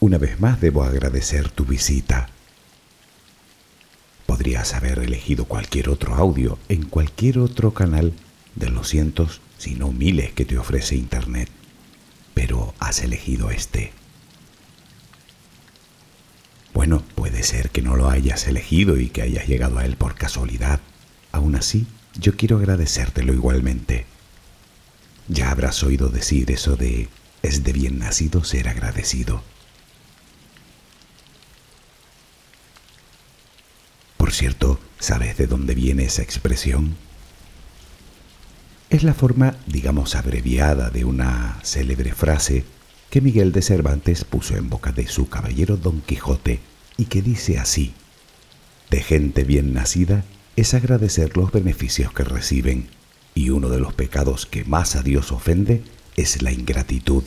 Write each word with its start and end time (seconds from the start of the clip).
Una 0.00 0.16
vez 0.16 0.38
más 0.38 0.60
debo 0.60 0.84
agradecer 0.84 1.50
tu 1.50 1.64
visita. 1.64 2.28
Podrías 4.26 4.74
haber 4.74 5.00
elegido 5.00 5.46
cualquier 5.46 5.88
otro 5.88 6.14
audio 6.14 6.56
en 6.68 6.84
cualquier 6.84 7.40
otro 7.40 7.74
canal 7.74 8.12
de 8.54 8.70
los 8.70 8.88
cientos, 8.88 9.40
si 9.58 9.74
no 9.74 9.90
miles 9.90 10.32
que 10.32 10.44
te 10.44 10.56
ofrece 10.56 10.94
Internet, 10.94 11.48
pero 12.32 12.74
has 12.78 13.00
elegido 13.02 13.50
este. 13.50 13.92
Bueno, 16.72 17.02
puede 17.16 17.42
ser 17.42 17.70
que 17.70 17.82
no 17.82 17.96
lo 17.96 18.08
hayas 18.08 18.46
elegido 18.46 19.00
y 19.00 19.08
que 19.08 19.22
hayas 19.22 19.48
llegado 19.48 19.78
a 19.78 19.84
él 19.84 19.96
por 19.96 20.14
casualidad. 20.14 20.78
Aún 21.32 21.56
así, 21.56 21.88
yo 22.14 22.36
quiero 22.36 22.58
agradecértelo 22.58 23.32
igualmente. 23.32 24.06
Ya 25.26 25.50
habrás 25.50 25.82
oído 25.82 26.08
decir 26.08 26.52
eso 26.52 26.76
de 26.76 27.08
es 27.42 27.64
de 27.64 27.72
bien 27.72 27.98
nacido 27.98 28.44
ser 28.44 28.68
agradecido. 28.68 29.42
Por 34.28 34.34
cierto, 34.34 34.78
¿sabes 34.98 35.38
de 35.38 35.46
dónde 35.46 35.74
viene 35.74 36.04
esa 36.04 36.20
expresión? 36.20 36.96
Es 38.90 39.02
la 39.02 39.14
forma, 39.14 39.56
digamos, 39.66 40.14
abreviada 40.14 40.90
de 40.90 41.06
una 41.06 41.58
célebre 41.62 42.12
frase 42.12 42.66
que 43.08 43.22
Miguel 43.22 43.52
de 43.52 43.62
Cervantes 43.62 44.24
puso 44.24 44.54
en 44.54 44.68
boca 44.68 44.92
de 44.92 45.06
su 45.06 45.30
caballero 45.30 45.78
Don 45.78 46.02
Quijote 46.02 46.60
y 46.98 47.06
que 47.06 47.22
dice 47.22 47.58
así, 47.58 47.94
de 48.90 49.02
gente 49.02 49.44
bien 49.44 49.72
nacida 49.72 50.26
es 50.56 50.74
agradecer 50.74 51.34
los 51.34 51.50
beneficios 51.50 52.12
que 52.12 52.24
reciben 52.24 52.90
y 53.34 53.48
uno 53.48 53.70
de 53.70 53.80
los 53.80 53.94
pecados 53.94 54.44
que 54.44 54.62
más 54.62 54.94
a 54.94 55.02
Dios 55.02 55.32
ofende 55.32 55.82
es 56.16 56.42
la 56.42 56.52
ingratitud. 56.52 57.24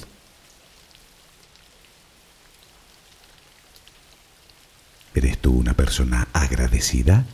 ¿Eres 5.15 5.39
tú 5.39 5.51
una 5.51 5.73
persona 5.91 6.29
agradecida? 6.31 7.25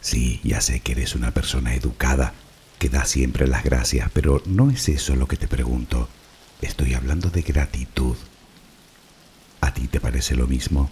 Sí, 0.00 0.40
ya 0.42 0.62
sé 0.62 0.80
que 0.80 0.92
eres 0.92 1.14
una 1.14 1.30
persona 1.30 1.74
educada, 1.74 2.32
que 2.78 2.88
da 2.88 3.04
siempre 3.04 3.46
las 3.46 3.64
gracias, 3.64 4.10
pero 4.14 4.42
no 4.46 4.70
es 4.70 4.88
eso 4.88 5.14
lo 5.14 5.28
que 5.28 5.36
te 5.36 5.46
pregunto. 5.46 6.08
Estoy 6.62 6.94
hablando 6.94 7.28
de 7.28 7.42
gratitud. 7.42 8.16
¿A 9.60 9.74
ti 9.74 9.88
te 9.88 10.00
parece 10.00 10.36
lo 10.36 10.46
mismo? 10.46 10.90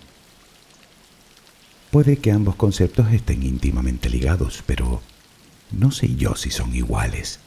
Puede 1.91 2.19
que 2.19 2.33
ambos 2.33 2.57
conceptos 2.57 3.11
estén 3.15 3.43
íntimamente 3.43 4.11
ligados, 4.11 4.63
pero 4.67 5.01
no 5.71 5.91
sé 5.91 6.17
yo 6.17 6.37
si 6.37 6.51
son 6.51 6.75
iguales. 6.75 7.39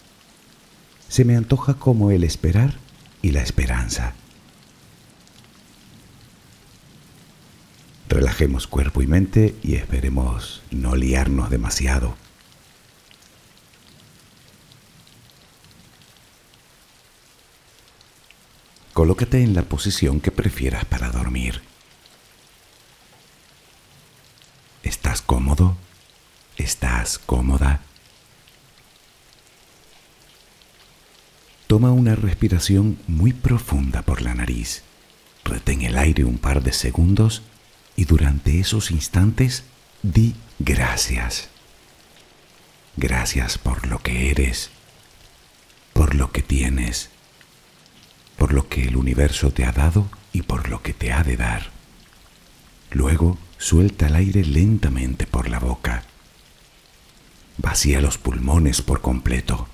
Se 1.09 1.25
me 1.25 1.35
antoja 1.35 1.75
como 1.75 2.09
el 2.09 2.23
esperar 2.23 2.73
y 3.21 3.33
la 3.33 3.43
esperanza. 3.43 4.15
Relajemos 8.13 8.67
cuerpo 8.67 9.01
y 9.01 9.07
mente 9.07 9.55
y 9.63 9.73
esperemos 9.73 10.61
no 10.69 10.95
liarnos 10.95 11.49
demasiado. 11.49 12.15
Colócate 18.93 19.41
en 19.41 19.55
la 19.55 19.63
posición 19.63 20.19
que 20.19 20.29
prefieras 20.29 20.85
para 20.85 21.09
dormir. 21.09 21.63
¿Estás 24.83 25.23
cómodo? 25.23 25.75
¿Estás 26.55 27.17
cómoda? 27.17 27.81
Toma 31.65 31.91
una 31.91 32.13
respiración 32.13 32.99
muy 33.07 33.33
profunda 33.33 34.03
por 34.03 34.21
la 34.21 34.35
nariz. 34.35 34.83
Retén 35.43 35.81
el 35.81 35.97
aire 35.97 36.25
un 36.25 36.37
par 36.37 36.61
de 36.61 36.73
segundos 36.73 37.41
y 37.95 38.05
durante 38.05 38.59
esos 38.59 38.91
instantes 38.91 39.63
di 40.01 40.35
gracias. 40.59 41.49
Gracias 42.97 43.57
por 43.57 43.87
lo 43.87 43.99
que 43.99 44.29
eres, 44.29 44.69
por 45.93 46.15
lo 46.15 46.31
que 46.31 46.41
tienes, 46.41 47.09
por 48.37 48.53
lo 48.53 48.67
que 48.67 48.83
el 48.83 48.95
universo 48.97 49.51
te 49.51 49.65
ha 49.65 49.71
dado 49.71 50.09
y 50.31 50.43
por 50.43 50.69
lo 50.69 50.81
que 50.81 50.93
te 50.93 51.11
ha 51.11 51.23
de 51.23 51.37
dar. 51.37 51.71
Luego 52.91 53.37
suelta 53.57 54.07
el 54.07 54.15
aire 54.15 54.43
lentamente 54.43 55.25
por 55.25 55.49
la 55.49 55.59
boca. 55.59 56.03
Vacía 57.57 58.01
los 58.01 58.17
pulmones 58.17 58.81
por 58.81 59.01
completo. 59.01 59.67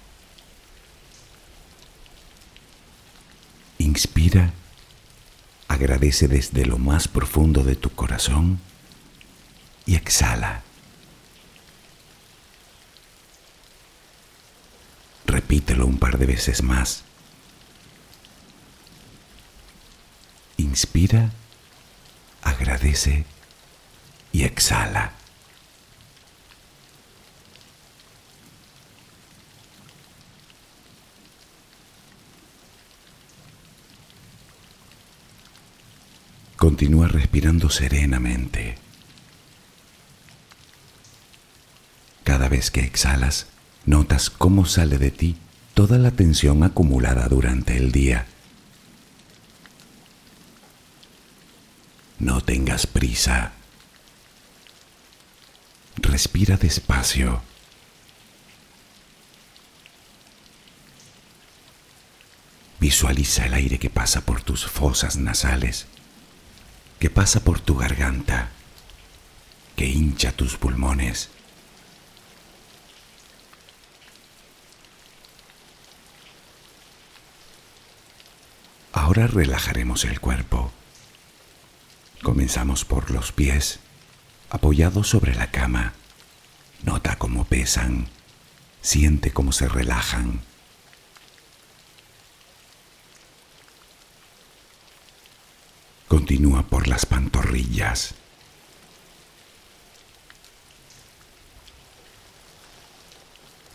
Inspira, 3.77 4.53
agradece 5.69 6.27
desde 6.27 6.65
lo 6.65 6.77
más 6.77 7.07
profundo 7.07 7.63
de 7.63 7.75
tu 7.77 7.91
corazón 7.91 8.59
y 9.85 9.95
exhala. 9.95 10.63
Repítelo 15.25 15.85
un 15.85 15.99
par 15.99 16.17
de 16.17 16.25
veces 16.25 16.63
más. 16.63 17.03
Inspira, 20.57 21.31
agradece 22.41 23.25
y 24.31 24.43
exhala. 24.43 25.13
Continúa 36.69 37.07
respirando 37.07 37.67
serenamente. 37.71 38.77
Cada 42.23 42.47
vez 42.47 42.69
que 42.69 42.81
exhalas, 42.81 43.47
notas 43.87 44.29
cómo 44.29 44.67
sale 44.67 44.99
de 44.99 45.09
ti 45.09 45.35
toda 45.73 45.97
la 45.97 46.11
tensión 46.11 46.61
acumulada 46.61 47.27
durante 47.27 47.75
el 47.75 47.91
día. 47.91 48.27
No 52.19 52.41
tengas 52.41 52.85
prisa. 52.85 53.53
Respira 55.95 56.55
despacio. 56.57 57.41
Visualiza 62.79 63.47
el 63.47 63.55
aire 63.55 63.79
que 63.79 63.89
pasa 63.89 64.21
por 64.21 64.43
tus 64.43 64.67
fosas 64.67 65.17
nasales 65.17 65.87
que 66.99 67.09
pasa 67.09 67.39
por 67.39 67.61
tu 67.61 67.75
garganta, 67.75 68.49
que 69.75 69.85
hincha 69.85 70.33
tus 70.33 70.57
pulmones. 70.57 71.29
Ahora 78.91 79.27
relajaremos 79.27 80.03
el 80.03 80.19
cuerpo. 80.19 80.71
Comenzamos 82.21 82.83
por 82.83 83.11
los 83.11 83.31
pies, 83.31 83.79
apoyados 84.49 85.07
sobre 85.07 85.33
la 85.35 85.51
cama. 85.51 85.93
Nota 86.83 87.17
cómo 87.17 87.45
pesan, 87.45 88.07
siente 88.81 89.31
cómo 89.31 89.53
se 89.53 89.69
relajan. 89.69 90.41
Continúa 96.09 96.63
por 96.63 96.87
las 96.87 97.05
pantorrillas. 97.05 98.15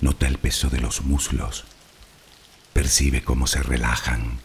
Nota 0.01 0.27
el 0.27 0.39
peso 0.39 0.69
de 0.69 0.81
los 0.81 1.03
muslos. 1.03 1.65
Percibe 2.73 3.23
cómo 3.23 3.47
se 3.47 3.63
relajan. 3.63 4.41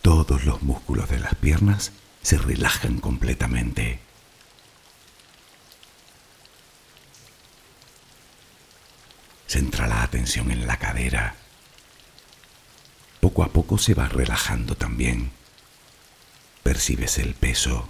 Todos 0.00 0.44
los 0.44 0.62
músculos 0.62 1.10
de 1.10 1.18
las 1.18 1.34
piernas 1.34 1.90
se 2.22 2.38
relajan 2.38 3.00
completamente. 3.00 3.98
Centra 9.48 9.88
la 9.88 10.04
atención 10.04 10.52
en 10.52 10.68
la 10.68 10.76
cadera 10.76 11.34
poco 13.20 13.42
a 13.42 13.48
poco 13.48 13.78
se 13.78 13.94
va 13.94 14.08
relajando 14.08 14.74
también. 14.74 15.30
Percibes 16.62 17.18
el 17.18 17.34
peso. 17.34 17.88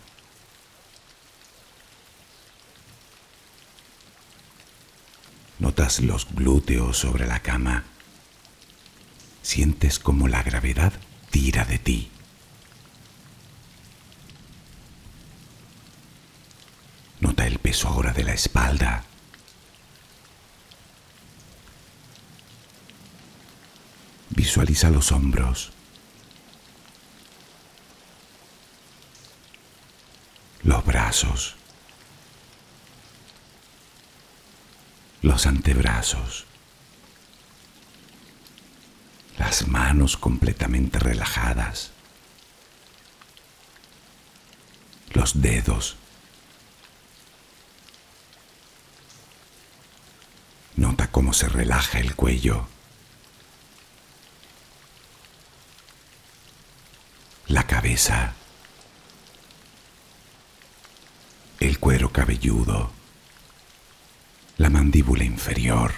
Notas 5.58 6.00
los 6.00 6.32
glúteos 6.32 6.98
sobre 6.98 7.26
la 7.26 7.40
cama. 7.40 7.84
Sientes 9.42 9.98
como 9.98 10.28
la 10.28 10.42
gravedad 10.42 10.92
tira 11.30 11.64
de 11.64 11.78
ti. 11.78 12.10
Nota 17.20 17.46
el 17.46 17.58
peso 17.58 17.88
ahora 17.88 18.12
de 18.12 18.22
la 18.22 18.32
espalda. 18.32 19.04
Visualiza 24.48 24.88
los 24.88 25.12
hombros, 25.12 25.72
los 30.62 30.84
brazos, 30.86 31.54
los 35.20 35.46
antebrazos, 35.46 36.46
las 39.36 39.68
manos 39.68 40.16
completamente 40.16 40.98
relajadas, 40.98 41.90
los 45.10 45.42
dedos. 45.42 45.96
Nota 50.76 51.10
cómo 51.10 51.34
se 51.34 51.50
relaja 51.50 51.98
el 51.98 52.14
cuello. 52.16 52.66
La 57.48 57.66
cabeza. 57.66 58.34
El 61.60 61.78
cuero 61.78 62.12
cabelludo. 62.12 62.90
La 64.58 64.68
mandíbula 64.68 65.24
inferior. 65.24 65.92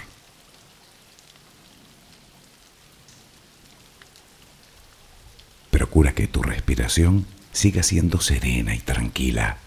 Procura 5.69 6.13
que 6.13 6.27
tu 6.27 6.41
respiración 6.41 7.27
siga 7.51 7.83
siendo 7.83 8.21
serena 8.21 8.73
y 8.73 8.79
tranquila. 8.79 9.57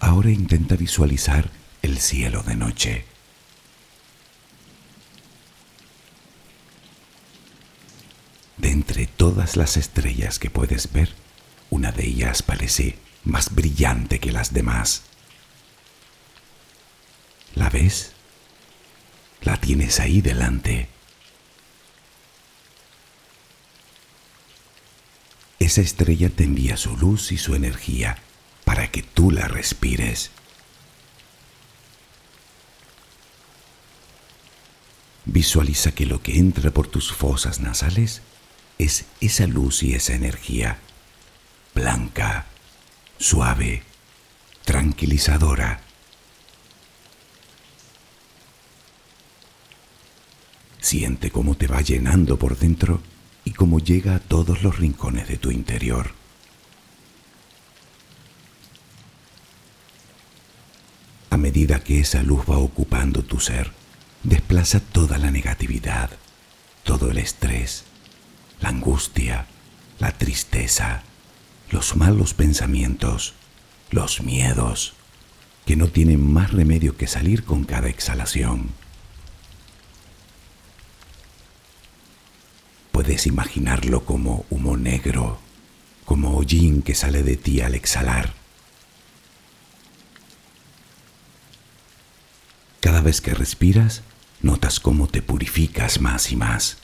Ahora 0.00 0.30
intenta 0.30 0.76
visualizar 0.76 1.50
el 1.82 1.98
cielo 1.98 2.42
de 2.42 2.56
noche. 2.56 3.04
De 8.56 8.70
entre 8.70 9.06
todas 9.26 9.56
las 9.56 9.76
estrellas 9.76 10.38
que 10.38 10.50
puedes 10.50 10.92
ver, 10.92 11.12
una 11.68 11.90
de 11.90 12.06
ellas 12.06 12.44
parece 12.44 12.96
más 13.24 13.52
brillante 13.52 14.20
que 14.20 14.30
las 14.30 14.52
demás. 14.52 15.02
¿La 17.56 17.68
ves? 17.68 18.12
La 19.42 19.56
tienes 19.56 19.98
ahí 19.98 20.20
delante. 20.20 20.88
Esa 25.58 25.80
estrella 25.80 26.30
te 26.30 26.44
envía 26.44 26.76
su 26.76 26.96
luz 26.96 27.32
y 27.32 27.36
su 27.36 27.56
energía 27.56 28.18
para 28.64 28.92
que 28.92 29.02
tú 29.02 29.32
la 29.32 29.48
respires. 29.48 30.30
Visualiza 35.24 35.90
que 35.90 36.06
lo 36.06 36.22
que 36.22 36.38
entra 36.38 36.70
por 36.70 36.86
tus 36.86 37.12
fosas 37.12 37.58
nasales 37.58 38.22
es 38.78 39.06
esa 39.20 39.46
luz 39.46 39.82
y 39.82 39.94
esa 39.94 40.14
energía, 40.14 40.78
blanca, 41.74 42.46
suave, 43.18 43.82
tranquilizadora. 44.64 45.80
Siente 50.80 51.30
cómo 51.30 51.56
te 51.56 51.66
va 51.66 51.80
llenando 51.80 52.38
por 52.38 52.58
dentro 52.58 53.00
y 53.44 53.52
cómo 53.52 53.80
llega 53.80 54.16
a 54.16 54.20
todos 54.20 54.62
los 54.62 54.78
rincones 54.78 55.28
de 55.28 55.36
tu 55.36 55.50
interior. 55.50 56.12
A 61.30 61.36
medida 61.36 61.80
que 61.80 62.00
esa 62.00 62.22
luz 62.22 62.44
va 62.48 62.58
ocupando 62.58 63.22
tu 63.22 63.40
ser, 63.40 63.72
desplaza 64.22 64.80
toda 64.80 65.18
la 65.18 65.30
negatividad, 65.30 66.10
todo 66.82 67.10
el 67.10 67.18
estrés, 67.18 67.84
la 68.60 68.70
angustia, 68.70 69.46
la 69.98 70.12
tristeza, 70.12 71.02
los 71.70 71.96
malos 71.96 72.34
pensamientos, 72.34 73.34
los 73.90 74.22
miedos, 74.22 74.94
que 75.64 75.76
no 75.76 75.88
tienen 75.88 76.32
más 76.32 76.52
remedio 76.52 76.96
que 76.96 77.06
salir 77.06 77.44
con 77.44 77.64
cada 77.64 77.88
exhalación. 77.88 78.70
Puedes 82.92 83.26
imaginarlo 83.26 84.04
como 84.04 84.46
humo 84.48 84.76
negro, 84.76 85.38
como 86.04 86.36
hollín 86.36 86.82
que 86.82 86.94
sale 86.94 87.22
de 87.22 87.36
ti 87.36 87.60
al 87.60 87.74
exhalar. 87.74 88.32
Cada 92.80 93.00
vez 93.00 93.20
que 93.20 93.34
respiras, 93.34 94.02
notas 94.40 94.78
cómo 94.78 95.08
te 95.08 95.20
purificas 95.20 96.00
más 96.00 96.30
y 96.30 96.36
más. 96.36 96.78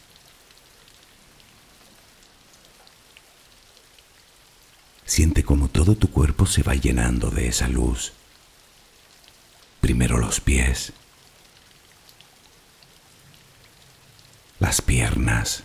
Siente 5.15 5.45
como 5.45 5.69
todo 5.69 5.95
tu 5.95 6.11
cuerpo 6.11 6.47
se 6.47 6.63
va 6.63 6.75
llenando 6.75 7.31
de 7.31 7.47
esa 7.47 7.69
luz. 7.69 8.15
Primero 9.79 10.17
los 10.17 10.41
pies, 10.41 10.95
las 14.59 14.81
piernas, 14.81 15.65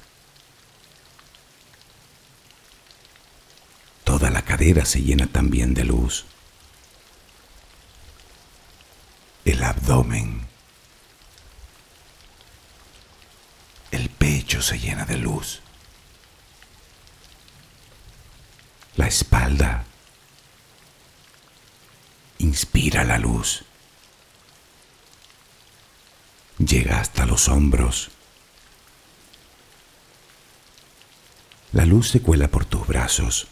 Toda 4.04 4.30
la 4.32 4.42
cadera 4.42 4.84
se 4.84 5.02
llena 5.02 5.28
también 5.28 5.74
de 5.74 5.86
luz. 5.86 6.26
El 9.46 9.64
abdomen. 9.64 10.46
El 13.92 14.10
pecho 14.10 14.62
se 14.62 14.78
llena 14.78 15.06
de 15.06 15.16
luz. 15.16 15.62
La 18.98 19.08
espalda. 19.08 19.86
Inspira 22.40 23.04
la 23.04 23.18
luz. 23.18 23.64
Llega 26.60 27.00
hasta 27.00 27.26
los 27.26 27.48
hombros. 27.48 28.10
La 31.72 31.86
luz 31.86 32.10
se 32.10 32.22
cuela 32.22 32.50
por 32.50 32.66
tus 32.66 32.86
brazos 32.86 33.48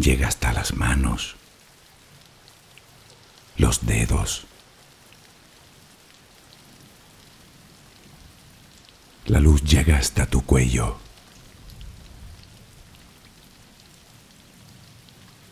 llega 0.00 0.28
hasta 0.28 0.52
las 0.52 0.74
manos, 0.74 1.36
los 3.56 3.86
dedos. 3.86 4.46
La 9.26 9.40
luz 9.40 9.62
llega 9.62 9.98
hasta 9.98 10.26
tu 10.26 10.44
cuello. 10.44 10.98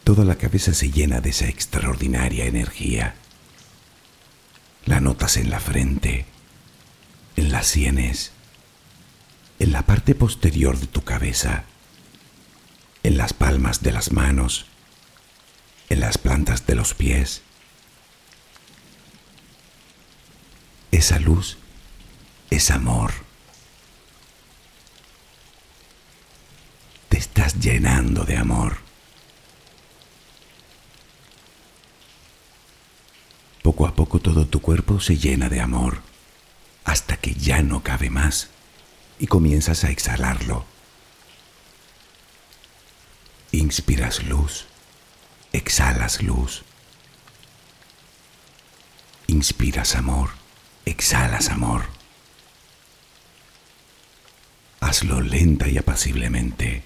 Toda 0.06 0.24
la 0.24 0.36
cabeza 0.36 0.72
se 0.72 0.92
llena 0.92 1.20
de 1.20 1.30
esa 1.30 1.48
extraordinaria 1.48 2.44
energía. 2.46 3.16
La 4.84 5.00
notas 5.00 5.36
en 5.36 5.50
la 5.50 5.58
frente, 5.58 6.26
en 7.34 7.50
las 7.50 7.66
sienes, 7.66 8.30
en 9.58 9.72
la 9.72 9.82
parte 9.82 10.14
posterior 10.14 10.78
de 10.78 10.86
tu 10.86 11.02
cabeza 11.02 11.64
en 13.06 13.16
las 13.16 13.32
palmas 13.32 13.82
de 13.82 13.92
las 13.92 14.10
manos, 14.10 14.66
en 15.90 16.00
las 16.00 16.18
plantas 16.18 16.66
de 16.66 16.74
los 16.74 16.92
pies. 16.92 17.42
Esa 20.90 21.20
luz 21.20 21.56
es 22.50 22.72
amor. 22.72 23.12
Te 27.08 27.16
estás 27.16 27.60
llenando 27.60 28.24
de 28.24 28.36
amor. 28.36 28.85
Poco 33.66 33.88
a 33.88 33.96
poco 33.96 34.20
todo 34.20 34.46
tu 34.46 34.60
cuerpo 34.60 35.00
se 35.00 35.16
llena 35.18 35.48
de 35.48 35.60
amor, 35.60 36.00
hasta 36.84 37.16
que 37.16 37.34
ya 37.34 37.62
no 37.62 37.82
cabe 37.82 38.10
más 38.10 38.48
y 39.18 39.26
comienzas 39.26 39.82
a 39.82 39.90
exhalarlo 39.90 40.64
Inspiras 43.50 44.22
luz, 44.22 44.66
exhalas 45.52 46.22
luz. 46.22 46.62
Inspiras 49.26 49.96
amor, 49.96 50.30
exhalas 50.84 51.48
amor. 51.48 51.86
Hazlo 54.78 55.20
lenta 55.22 55.66
y 55.66 55.76
apaciblemente. 55.76 56.84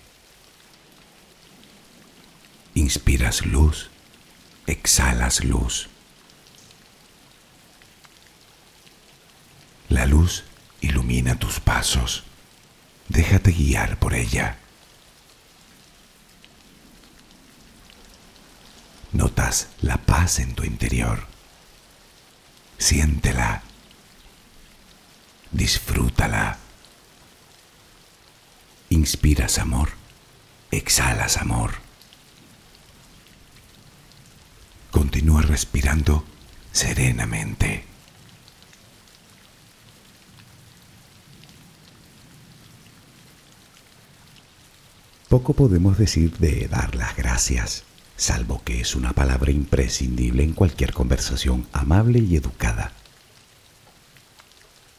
Inspiras 2.73 3.45
luz, 3.45 3.91
exhalas 4.67 5.45
luz. 5.45 5.90
La 9.91 10.07
luz 10.07 10.45
ilumina 10.81 11.39
tus 11.39 11.61
pasos. 11.61 12.25
Déjate 13.09 13.53
guiar 13.53 13.99
por 13.99 14.15
ella. 14.15 14.57
notas 19.13 19.69
la 19.83 19.99
paz 19.99 20.39
en 20.39 20.55
tu 20.55 20.65
interior. 20.65 21.27
Siéntela. 22.79 23.63
Disfrútala. 25.51 26.59
Inspiras 28.89 29.59
amor, 29.59 29.91
exhalas 30.71 31.37
amor. 31.37 31.75
Continúa 34.91 35.43
respirando 35.43 36.25
serenamente. 36.73 37.90
Poco 45.31 45.55
podemos 45.55 45.97
decir 45.97 46.39
de 46.39 46.67
dar 46.67 46.97
las 46.97 47.17
gracias, 47.17 47.85
salvo 48.17 48.63
que 48.65 48.81
es 48.81 48.97
una 48.97 49.13
palabra 49.13 49.53
imprescindible 49.53 50.43
en 50.43 50.55
cualquier 50.55 50.93
conversación 50.93 51.69
amable 51.71 52.19
y 52.19 52.35
educada. 52.35 52.91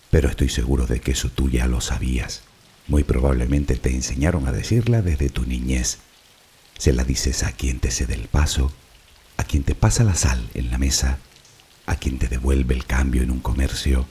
Pero 0.10 0.30
estoy 0.30 0.48
seguro 0.48 0.88
de 0.88 1.02
que 1.02 1.12
eso 1.12 1.28
tú 1.28 1.50
ya 1.50 1.68
lo 1.68 1.82
sabías. 1.82 2.44
Muy 2.88 3.04
probablemente 3.04 3.76
te 3.76 3.94
enseñaron 3.94 4.48
a 4.48 4.54
decirla 4.54 5.02
desde 5.02 5.28
tu 5.28 5.46
niñez. 5.46 5.98
Se 6.78 6.94
la 6.94 7.04
dices 7.04 7.44
a 7.44 7.52
quien 7.52 7.82
te 7.82 7.92
cede 7.92 8.14
el 8.14 8.30
paso, 8.30 8.72
a 9.36 9.44
quien 9.44 9.64
te 9.64 9.76
pasa 9.76 10.06
la 10.06 10.16
sal 10.16 10.50
en 10.54 10.72
la 10.72 10.78
mesa, 10.78 11.18
a 11.86 11.98
quien 11.98 12.20
te 12.20 12.30
devuelve 12.30 12.74
el 12.74 12.86
cambio 12.86 13.22
en 13.22 13.32
un 13.32 13.42
comercio. 13.42 14.08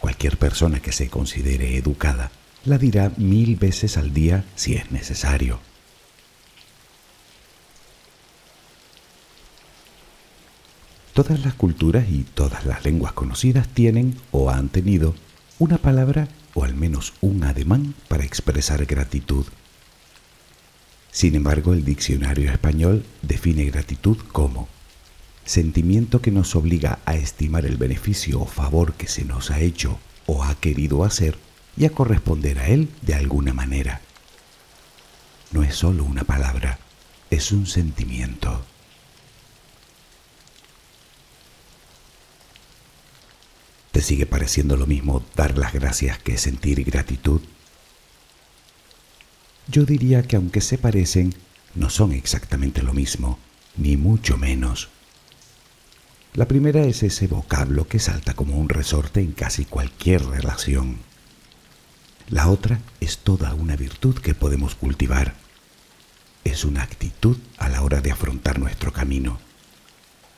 Cualquier 0.00 0.36
persona 0.36 0.80
que 0.80 0.90
se 0.90 1.08
considere 1.08 1.76
educada 1.76 2.32
la 2.64 2.78
dirá 2.78 3.12
mil 3.16 3.56
veces 3.56 3.96
al 3.96 4.12
día 4.14 4.44
si 4.54 4.74
es 4.74 4.90
necesario. 4.90 5.60
Todas 11.12 11.44
las 11.44 11.54
culturas 11.54 12.08
y 12.08 12.22
todas 12.22 12.64
las 12.64 12.84
lenguas 12.84 13.12
conocidas 13.12 13.68
tienen 13.68 14.16
o 14.30 14.50
han 14.50 14.68
tenido 14.68 15.14
una 15.58 15.76
palabra 15.76 16.28
o 16.54 16.64
al 16.64 16.74
menos 16.74 17.12
un 17.20 17.44
ademán 17.44 17.94
para 18.08 18.24
expresar 18.24 18.84
gratitud. 18.86 19.44
Sin 21.10 21.34
embargo, 21.34 21.74
el 21.74 21.84
diccionario 21.84 22.50
español 22.50 23.04
define 23.20 23.64
gratitud 23.66 24.16
como 24.32 24.68
sentimiento 25.44 26.22
que 26.22 26.30
nos 26.30 26.56
obliga 26.56 27.00
a 27.04 27.14
estimar 27.14 27.66
el 27.66 27.76
beneficio 27.76 28.40
o 28.40 28.46
favor 28.46 28.94
que 28.94 29.08
se 29.08 29.24
nos 29.24 29.50
ha 29.50 29.60
hecho 29.60 29.98
o 30.26 30.44
ha 30.44 30.54
querido 30.54 31.04
hacer 31.04 31.36
y 31.76 31.84
a 31.84 31.90
corresponder 31.90 32.58
a 32.58 32.68
él 32.68 32.90
de 33.02 33.14
alguna 33.14 33.52
manera. 33.52 34.00
No 35.52 35.62
es 35.62 35.74
solo 35.74 36.04
una 36.04 36.24
palabra, 36.24 36.78
es 37.30 37.52
un 37.52 37.66
sentimiento. 37.66 38.64
¿Te 43.92 44.00
sigue 44.00 44.24
pareciendo 44.24 44.76
lo 44.76 44.86
mismo 44.86 45.22
dar 45.36 45.58
las 45.58 45.72
gracias 45.72 46.18
que 46.18 46.38
sentir 46.38 46.82
gratitud? 46.84 47.42
Yo 49.68 49.84
diría 49.84 50.22
que 50.22 50.36
aunque 50.36 50.60
se 50.60 50.78
parecen, 50.78 51.34
no 51.74 51.90
son 51.90 52.12
exactamente 52.12 52.82
lo 52.82 52.94
mismo, 52.94 53.38
ni 53.76 53.96
mucho 53.96 54.36
menos. 54.38 54.88
La 56.34 56.48
primera 56.48 56.82
es 56.84 57.02
ese 57.02 57.26
vocablo 57.26 57.86
que 57.86 57.98
salta 57.98 58.32
como 58.34 58.56
un 58.56 58.70
resorte 58.70 59.20
en 59.20 59.32
casi 59.32 59.66
cualquier 59.66 60.24
relación. 60.24 61.11
La 62.28 62.48
otra 62.48 62.80
es 63.00 63.18
toda 63.18 63.54
una 63.54 63.76
virtud 63.76 64.18
que 64.18 64.34
podemos 64.34 64.74
cultivar. 64.74 65.34
Es 66.44 66.64
una 66.64 66.82
actitud 66.82 67.36
a 67.58 67.68
la 67.68 67.82
hora 67.82 68.00
de 68.00 68.10
afrontar 68.10 68.58
nuestro 68.58 68.92
camino, 68.92 69.38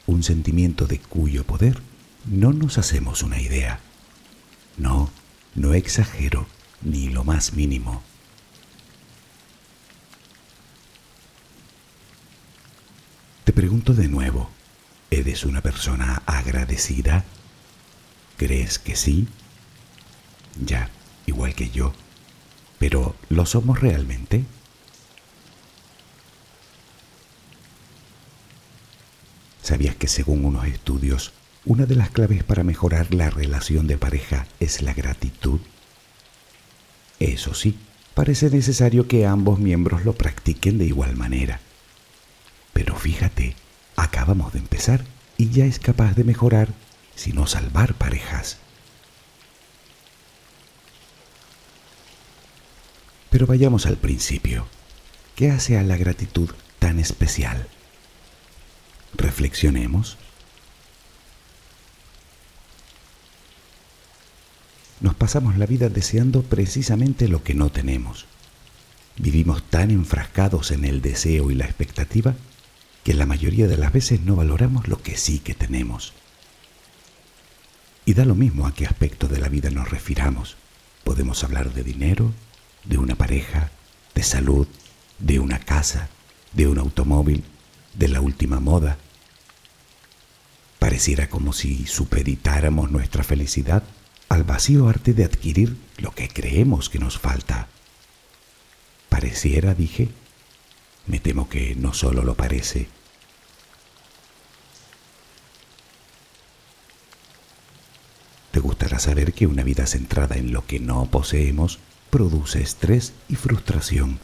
un 0.06 0.22
sentimiento 0.22 0.86
de 0.86 0.98
cuyo 0.98 1.44
poder 1.44 1.80
no 2.26 2.52
nos 2.52 2.78
hacemos 2.78 3.22
una 3.22 3.40
idea. 3.40 3.80
No, 4.76 5.10
no 5.54 5.74
exagero 5.74 6.46
ni 6.82 7.08
lo 7.08 7.24
más 7.24 7.52
mínimo. 7.52 8.02
Te 13.44 13.52
pregunto 13.52 13.94
de 13.94 14.08
nuevo, 14.08 14.50
¿eres 15.10 15.44
una 15.44 15.60
persona 15.60 16.22
agradecida? 16.26 17.24
¿Crees 18.36 18.78
que 18.78 18.96
sí? 18.96 19.28
Ya, 20.64 20.90
igual 21.26 21.54
que 21.54 21.70
yo. 21.70 21.92
Pero 22.78 23.14
¿lo 23.28 23.46
somos 23.46 23.80
realmente? 23.80 24.44
¿Sabías 29.62 29.96
que 29.96 30.08
según 30.08 30.44
unos 30.44 30.66
estudios, 30.66 31.32
una 31.64 31.86
de 31.86 31.94
las 31.94 32.10
claves 32.10 32.44
para 32.44 32.64
mejorar 32.64 33.14
la 33.14 33.30
relación 33.30 33.86
de 33.86 33.96
pareja 33.96 34.46
es 34.60 34.82
la 34.82 34.92
gratitud? 34.92 35.60
Eso 37.18 37.54
sí, 37.54 37.78
parece 38.12 38.50
necesario 38.50 39.08
que 39.08 39.24
ambos 39.24 39.58
miembros 39.58 40.04
lo 40.04 40.12
practiquen 40.12 40.76
de 40.76 40.84
igual 40.84 41.16
manera. 41.16 41.60
Pero 42.74 42.94
fíjate, 42.96 43.56
acabamos 43.96 44.52
de 44.52 44.58
empezar 44.58 45.04
y 45.38 45.48
ya 45.48 45.64
es 45.64 45.78
capaz 45.78 46.14
de 46.14 46.24
mejorar, 46.24 46.68
si 47.14 47.32
no 47.32 47.46
salvar 47.46 47.94
parejas. 47.94 48.58
Pero 53.34 53.48
vayamos 53.48 53.86
al 53.86 53.96
principio. 53.96 54.64
¿Qué 55.34 55.50
hace 55.50 55.76
a 55.76 55.82
la 55.82 55.96
gratitud 55.96 56.50
tan 56.78 57.00
especial? 57.00 57.66
Reflexionemos. 59.16 60.18
Nos 65.00 65.16
pasamos 65.16 65.58
la 65.58 65.66
vida 65.66 65.88
deseando 65.88 66.42
precisamente 66.42 67.26
lo 67.26 67.42
que 67.42 67.54
no 67.54 67.70
tenemos. 67.70 68.26
Vivimos 69.16 69.64
tan 69.68 69.90
enfrascados 69.90 70.70
en 70.70 70.84
el 70.84 71.02
deseo 71.02 71.50
y 71.50 71.56
la 71.56 71.64
expectativa 71.64 72.36
que 73.02 73.14
la 73.14 73.26
mayoría 73.26 73.66
de 73.66 73.78
las 73.78 73.92
veces 73.92 74.20
no 74.20 74.36
valoramos 74.36 74.86
lo 74.86 75.02
que 75.02 75.16
sí 75.16 75.40
que 75.40 75.54
tenemos. 75.54 76.12
Y 78.06 78.14
da 78.14 78.26
lo 78.26 78.36
mismo 78.36 78.68
a 78.68 78.74
qué 78.76 78.86
aspecto 78.86 79.26
de 79.26 79.40
la 79.40 79.48
vida 79.48 79.70
nos 79.70 79.90
refiramos. 79.90 80.54
Podemos 81.02 81.42
hablar 81.42 81.74
de 81.74 81.82
dinero, 81.82 82.32
de 82.84 82.98
una 82.98 83.14
pareja, 83.14 83.70
de 84.14 84.22
salud, 84.22 84.66
de 85.18 85.38
una 85.38 85.58
casa, 85.58 86.08
de 86.52 86.68
un 86.68 86.78
automóvil, 86.78 87.44
de 87.94 88.08
la 88.08 88.20
última 88.20 88.60
moda. 88.60 88.98
Pareciera 90.78 91.28
como 91.28 91.52
si 91.52 91.86
supeditáramos 91.86 92.90
nuestra 92.90 93.24
felicidad 93.24 93.82
al 94.28 94.44
vacío 94.44 94.88
arte 94.88 95.14
de 95.14 95.24
adquirir 95.24 95.76
lo 95.98 96.10
que 96.12 96.28
creemos 96.28 96.90
que 96.90 96.98
nos 96.98 97.18
falta. 97.18 97.68
Pareciera, 99.08 99.74
dije, 99.74 100.08
me 101.06 101.20
temo 101.20 101.48
que 101.48 101.74
no 101.74 101.94
solo 101.94 102.22
lo 102.22 102.34
parece. 102.34 102.88
Te 108.50 108.60
gustará 108.60 108.98
saber 108.98 109.32
que 109.32 109.46
una 109.46 109.64
vida 109.64 109.86
centrada 109.86 110.36
en 110.36 110.52
lo 110.52 110.66
que 110.66 110.80
no 110.80 111.06
poseemos 111.06 111.78
produce 112.14 112.62
estrés 112.62 113.12
y 113.28 113.34
frustración, 113.34 114.20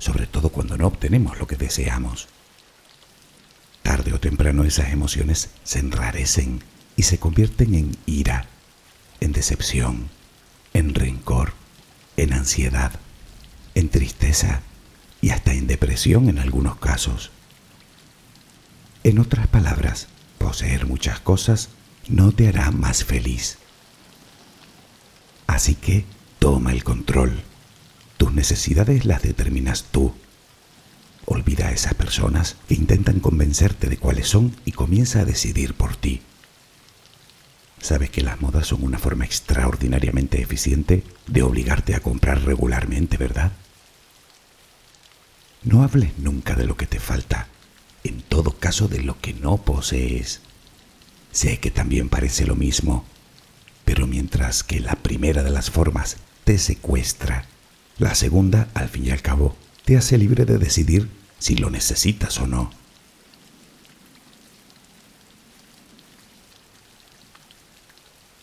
sobre 0.00 0.26
todo 0.26 0.48
cuando 0.48 0.76
no 0.76 0.88
obtenemos 0.88 1.38
lo 1.38 1.46
que 1.46 1.54
deseamos. 1.54 2.26
Tarde 3.84 4.12
o 4.12 4.18
temprano 4.18 4.64
esas 4.64 4.90
emociones 4.90 5.50
se 5.62 5.78
enrarecen 5.78 6.60
y 6.96 7.04
se 7.04 7.20
convierten 7.20 7.76
en 7.76 7.96
ira, 8.04 8.48
en 9.20 9.30
decepción, 9.30 10.10
en 10.74 10.92
rencor, 10.92 11.52
en 12.16 12.32
ansiedad, 12.32 12.98
en 13.76 13.90
tristeza 13.90 14.62
y 15.20 15.30
hasta 15.30 15.52
en 15.52 15.68
depresión 15.68 16.28
en 16.28 16.40
algunos 16.40 16.78
casos. 16.78 17.30
En 19.04 19.20
otras 19.20 19.46
palabras, 19.46 20.08
poseer 20.38 20.84
muchas 20.84 21.20
cosas 21.20 21.68
no 22.08 22.32
te 22.32 22.48
hará 22.48 22.72
más 22.72 23.04
feliz. 23.04 23.58
Así 25.46 25.76
que 25.76 26.04
toma 26.40 26.72
el 26.72 26.82
control. 26.82 27.42
Tus 28.16 28.32
necesidades 28.32 29.04
las 29.04 29.22
determinas 29.22 29.84
tú. 29.84 30.12
Olvida 31.26 31.68
a 31.68 31.72
esas 31.72 31.94
personas 31.94 32.56
que 32.66 32.74
intentan 32.74 33.20
convencerte 33.20 33.88
de 33.88 33.98
cuáles 33.98 34.26
son 34.26 34.56
y 34.64 34.72
comienza 34.72 35.20
a 35.20 35.24
decidir 35.24 35.74
por 35.74 35.94
ti. 35.94 36.22
Sabes 37.80 38.10
que 38.10 38.22
las 38.22 38.40
modas 38.40 38.66
son 38.66 38.82
una 38.82 38.98
forma 38.98 39.26
extraordinariamente 39.26 40.40
eficiente 40.42 41.04
de 41.26 41.42
obligarte 41.42 41.94
a 41.94 42.00
comprar 42.00 42.42
regularmente, 42.42 43.16
¿verdad? 43.16 43.52
No 45.62 45.82
hables 45.82 46.18
nunca 46.18 46.56
de 46.56 46.64
lo 46.64 46.76
que 46.76 46.86
te 46.86 47.00
falta, 47.00 47.48
en 48.02 48.22
todo 48.22 48.52
caso 48.52 48.88
de 48.88 49.02
lo 49.02 49.20
que 49.20 49.34
no 49.34 49.58
posees. 49.58 50.40
Sé 51.32 51.58
que 51.58 51.70
también 51.70 52.08
parece 52.08 52.46
lo 52.46 52.56
mismo, 52.56 53.04
pero 53.84 54.06
mientras 54.06 54.64
que 54.64 54.80
la 54.80 54.96
primera 54.96 55.42
de 55.42 55.50
las 55.50 55.70
formas 55.70 56.16
te 56.50 56.58
secuestra, 56.58 57.44
la 57.98 58.12
segunda, 58.16 58.70
al 58.74 58.88
fin 58.88 59.06
y 59.06 59.10
al 59.10 59.22
cabo, 59.22 59.54
te 59.84 59.96
hace 59.96 60.18
libre 60.18 60.44
de 60.46 60.58
decidir 60.58 61.08
si 61.38 61.54
lo 61.54 61.70
necesitas 61.70 62.40
o 62.40 62.48
no. 62.48 62.72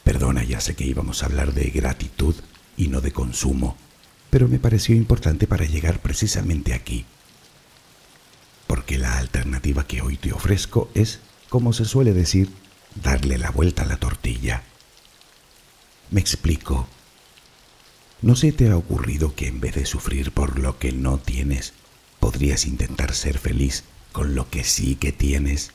Perdona, 0.06 0.46
ya 0.46 0.62
sé 0.62 0.74
que 0.74 0.86
íbamos 0.86 1.22
a 1.22 1.26
hablar 1.26 1.54
de 1.54 1.70
gratitud 1.70 2.34
y 2.78 2.88
no 2.88 3.02
de 3.02 3.12
consumo, 3.12 3.76
pero 4.30 4.48
me 4.48 4.58
pareció 4.58 4.96
importante 4.96 5.46
para 5.46 5.66
llegar 5.66 6.00
precisamente 6.00 6.74
aquí. 6.74 7.04
Porque 8.68 8.98
la 8.98 9.18
alternativa 9.18 9.86
que 9.86 10.02
hoy 10.02 10.16
te 10.16 10.32
ofrezco 10.32 10.90
es, 10.94 11.20
como 11.50 11.74
se 11.74 11.84
suele 11.84 12.14
decir, 12.14 12.54
darle 13.04 13.38
la 13.38 13.52
vuelta 13.52 13.82
a 13.82 13.86
la 13.86 13.98
tortilla. 13.98 14.64
Me 16.10 16.22
explico. 16.22 16.88
¿No 18.21 18.36
se 18.36 18.51
te 18.51 18.69
ha 18.69 18.75
ocurrido 18.75 19.36
que 19.36 19.47
en 19.47 19.59
vez 19.59 19.75
de 19.75 19.86
sufrir 19.86 20.31
por 20.31 20.57
lo 20.57 20.79
que 20.79 20.91
no 20.91 21.19
tienes, 21.19 21.74
podrías 22.19 22.65
intentar 22.65 23.13
ser 23.13 23.38
feliz 23.38 23.83
con 24.12 24.33
lo 24.33 24.50
que 24.50 24.63
sí 24.63 24.95
que 24.95 25.12
tienes? 25.12 25.71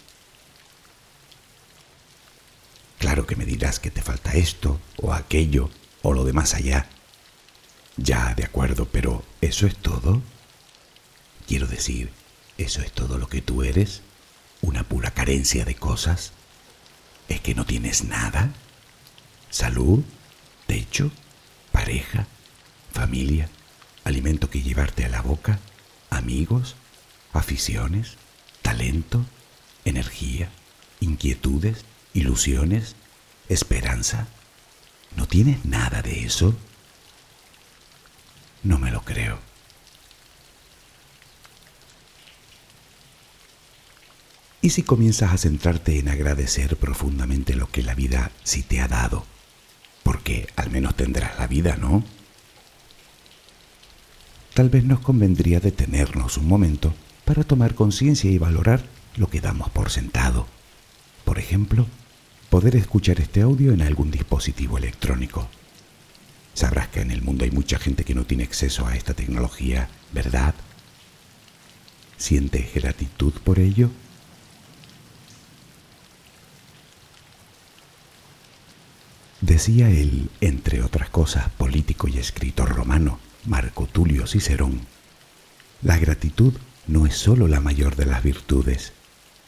Claro 2.99 3.27
que 3.27 3.37
me 3.37 3.45
dirás 3.45 3.79
que 3.79 3.93
te 3.93 4.03
falta 4.03 4.33
esto 4.33 4.81
o 4.97 5.13
aquello 5.13 5.71
o 6.03 6.13
lo 6.13 6.25
de 6.25 6.33
más 6.33 6.55
allá. 6.55 6.89
Ya, 7.97 8.35
de 8.35 8.45
acuerdo, 8.45 8.89
pero 8.91 9.25
¿eso 9.41 9.67
es 9.67 9.77
todo? 9.77 10.21
Quiero 11.47 11.69
decir, 11.69 12.11
¿eso 12.59 12.81
es 12.81 12.91
todo 12.91 13.19
lo 13.19 13.29
que 13.29 13.41
tú 13.41 13.63
eres? 13.63 14.03
¿Una 14.63 14.83
pura 14.83 15.13
carencia 15.13 15.65
de 15.65 15.77
cosas? 15.77 16.33
¿Es 17.29 17.41
que 17.41 17.55
no 17.55 17.67
tienes 17.67 18.05
nada? 18.05 18.53
¿Salud? 19.51 20.03
¿Techo? 20.67 21.13
¿Pareja? 21.83 22.29
¿Familia? 22.93 23.49
¿Alimento 24.05 24.49
que 24.49 24.63
llevarte 24.63 25.05
a 25.05 25.09
la 25.09 25.21
boca? 25.21 25.59
¿Amigos? 26.11 26.77
¿Aficiones? 27.33 28.19
¿Talento? 28.63 29.27
¿Energía? 29.85 30.49
¿Inquietudes? 31.01 31.85
ilusiones, 32.15 32.95
esperanza. 33.49 34.29
¿No 35.17 35.27
tienes 35.27 35.65
nada 35.65 36.03
de 36.03 36.25
eso? 36.25 36.55
No 38.63 38.79
me 38.79 38.93
lo 38.93 39.03
creo. 39.03 39.41
¿Y 44.61 44.71
si 44.71 44.85
comienzas 44.85 45.33
a 45.33 45.37
centrarte 45.37 45.99
en 45.99 46.09
agradecer 46.09 46.77
profundamente 46.77 47.57
lo 47.57 47.69
que 47.69 47.83
la 47.83 47.97
vida 47.97 48.31
sí 48.45 48.63
te 48.63 48.81
ha 48.81 48.87
dado? 48.87 49.32
Porque 50.03 50.49
al 50.57 50.71
menos 50.71 50.97
tendrás 50.97 51.39
la 51.39 51.47
vida, 51.47 51.77
¿no? 51.77 52.05
Tal 54.55 54.69
vez 54.69 54.85
nos 54.85 55.01
convendría 55.01 55.61
detenernos 55.61 56.37
un 56.37 56.47
momento 56.47 56.95
para 57.25 57.45
tomar 57.45 57.75
conciencia 57.75 58.31
y 58.31 58.39
valorar 58.39 58.85
lo 59.17 59.29
que 59.29 59.41
damos 59.41 59.71
por 59.71 59.91
sentado. 59.91 60.47
Por 61.25 61.39
ejemplo, 61.39 61.87
poder 62.51 62.77
escuchar 62.77 63.21
este 63.21 63.41
audio 63.41 63.73
en 63.73 63.81
algún 63.81 64.11
dispositivo 64.11 64.77
electrónico. 64.77 65.49
Sabrás 66.55 66.89
que 66.89 67.01
en 67.01 67.11
el 67.11 67.23
mundo 67.23 67.45
hay 67.45 67.51
mucha 67.51 67.79
gente 67.79 68.05
que 68.05 68.15
no 68.15 68.25
tiene 68.25 68.45
acceso 68.45 68.87
a 68.87 68.95
esta 68.95 69.15
tecnología, 69.15 69.89
¿verdad? 70.13 70.55
¿Sientes 72.19 72.75
gratitud 72.75 73.33
por 73.43 73.59
ello? 73.59 73.91
Decía 79.43 79.91
él, 79.91 80.31
entre 80.41 80.83
otras 80.83 81.11
cosas, 81.11 81.51
político 81.51 82.09
y 82.09 82.17
escritor 82.19 82.71
romano, 82.75 83.19
Marco 83.45 83.87
Tulio 83.87 84.27
Cicerón, 84.27 84.81
la 85.83 85.99
gratitud 85.99 86.55
no 86.87 87.07
es 87.07 87.17
sólo 87.17 87.47
la 87.47 87.61
mayor 87.61 87.97
de 87.97 88.07
las 88.07 88.23
virtudes, 88.23 88.95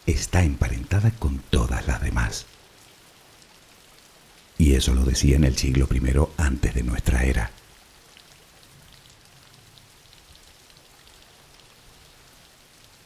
está 0.04 0.42
emparentada 0.42 1.10
con 1.12 1.38
todas 1.50 1.86
las 1.86 2.02
demás 2.02 2.44
y 4.58 4.74
eso 4.74 4.94
lo 4.94 5.04
decía 5.04 5.36
en 5.36 5.44
el 5.44 5.56
siglo 5.56 5.88
I 5.92 6.00
antes 6.36 6.74
de 6.74 6.82
nuestra 6.82 7.24
era. 7.24 7.50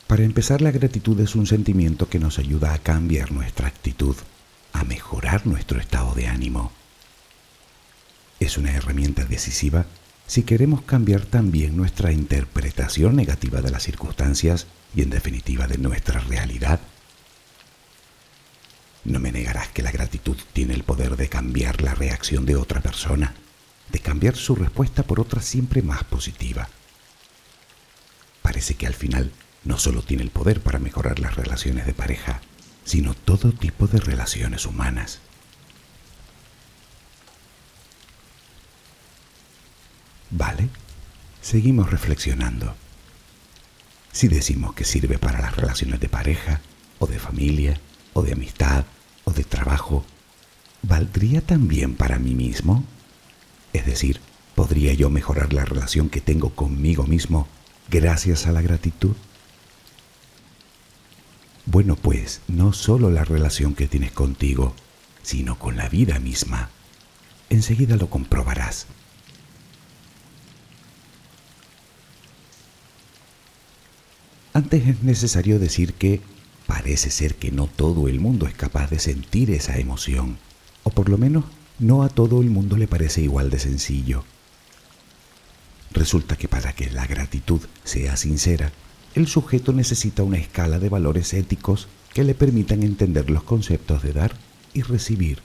Para 0.07 0.25
empezar, 0.25 0.63
la 0.63 0.71
gratitud 0.71 1.19
es 1.21 1.35
un 1.35 1.47
sentimiento 1.47 2.09
que 2.09 2.19
nos 2.19 2.39
ayuda 2.39 2.73
a 2.73 2.79
cambiar 2.79 3.31
nuestra 3.31 3.69
actitud, 3.69 4.17
a 4.73 4.85
mejorar 4.85 5.47
nuestro 5.47 5.81
estado 5.81 6.15
de 6.15 6.27
ánimo. 6.27 6.73
Es 8.41 8.57
una 8.57 8.73
herramienta 8.73 9.25
decisiva 9.25 9.87
si 10.27 10.43
queremos 10.43 10.83
cambiar 10.83 11.23
también 11.23 11.77
nuestra 11.77 12.13
interpretación 12.13 13.17
negativa 13.17 13.63
de 13.63 13.71
las 13.71 13.83
circunstancias 13.83 14.67
y 14.95 15.03
en 15.03 15.11
definitiva 15.11 15.67
de 15.67 15.79
nuestra 15.79 16.21
realidad 16.21 16.81
no 19.05 19.21
me 19.21 19.33
negarás 19.33 19.69
que 19.69 19.83
la 19.83 19.91
gratitud 19.91 20.37
tiene 20.53 20.75
el 20.75 20.85
poder 20.85 21.17
de 21.17 21.29
cambiar 21.29 21.81
la 21.81 21.95
reacción 21.95 22.45
de 22.45 22.57
otra 22.57 22.81
persona, 22.81 23.35
de 23.91 24.01
cambiar 24.01 24.37
su 24.37 24.55
respuesta 24.55 25.03
por 25.03 25.19
otra 25.19 25.41
siempre 25.41 25.81
más 25.81 26.05
positiva. 26.05 26.69
Parece 28.43 28.75
que 28.75 28.87
al 28.87 28.95
final 28.95 29.33
no 29.65 29.79
solo 29.79 30.03
tiene 30.03 30.25
el 30.25 30.31
poder 30.31 30.61
para 30.61 30.79
mejorar 30.79 31.21
las 31.21 31.37
relaciones 31.37 31.87
de 31.87 31.95
pareja, 31.95 32.43
sino 32.85 33.15
todo 33.15 33.53
tipo 33.53 33.87
de 33.87 33.99
relaciones 33.99 34.67
humanas. 34.67 35.21
Vale, 40.31 40.69
seguimos 41.41 41.91
reflexionando. 41.91 42.75
Si 44.13 44.29
decimos 44.29 44.75
que 44.75 44.85
sirve 44.85 45.19
para 45.19 45.41
las 45.41 45.57
relaciones 45.57 46.01
de 46.01 46.09
pareja, 46.09 46.61
o 46.99 47.07
de 47.07 47.19
familia, 47.19 47.81
o 48.13 48.23
de 48.23 48.33
amistad, 48.33 48.85
de 49.39 49.45
trabajo, 49.45 50.05
¿valdría 50.83 51.41
también 51.41 51.95
para 51.95 52.19
mí 52.19 52.35
mismo? 52.35 52.85
Es 53.73 53.87
decir, 53.87 54.21
¿podría 54.55 54.93
yo 54.95 55.11
mejorar 55.11 55.53
la 55.53 55.65
relación 55.65 56.11
que 56.11 56.21
tengo 56.21 56.51
conmigo 56.51 57.05
mismo 57.05 57.49
gracias 57.89 58.47
a 58.47 58.53
la 58.53 58.63
gratitud? 58.63 59.15
Bueno, 61.67 61.97
pues 61.97 62.41
no 62.49 62.73
solo 62.73 63.11
la 63.11 63.25
relación 63.25 63.75
que 63.75 63.89
tienes 63.89 64.13
contigo, 64.13 64.75
sino 65.23 65.59
con 65.59 65.77
la 65.77 65.89
vida 65.89 66.19
misma. 66.19 66.71
Enseguida 67.51 67.97
lo 67.97 68.09
comprobarás. 68.09 68.87
Antes 74.59 74.89
es 74.89 75.03
necesario 75.03 75.59
decir 75.59 75.95
que 75.95 76.21
Parece 76.69 77.11
ser 77.11 77.37
que 77.37 77.51
no 77.51 77.67
todo 77.67 78.09
el 78.09 78.21
mundo 78.21 78.47
es 78.47 78.53
capaz 78.53 78.91
de 78.91 78.99
sentir 78.99 79.51
esa 79.51 79.79
emoción, 79.79 80.37
o 80.83 80.91
por 80.91 81.09
lo 81.09 81.17
menos 81.17 81.45
no 81.79 82.03
a 82.03 82.11
todo 82.11 82.43
el 82.43 82.51
mundo 82.51 82.77
le 82.77 82.87
parece 82.87 83.23
igual 83.23 83.49
de 83.49 83.59
sencillo. 83.59 84.23
Resulta 85.93 86.37
que 86.37 86.47
para 86.47 86.75
que 86.75 86.91
la 86.91 87.07
gratitud 87.07 87.63
sea 87.85 88.19
sincera, 88.19 88.71
el 89.15 89.29
sujeto 89.29 89.73
necesita 89.73 90.23
una 90.23 90.37
escala 90.37 90.79
de 90.79 90.91
valores 90.91 91.33
éticos 91.33 91.89
que 92.13 92.23
le 92.23 92.35
permitan 92.35 92.83
entender 92.83 93.31
los 93.31 93.45
conceptos 93.45 94.03
de 94.03 94.13
dar 94.13 94.37
y 94.75 94.83
recibir, 94.83 95.39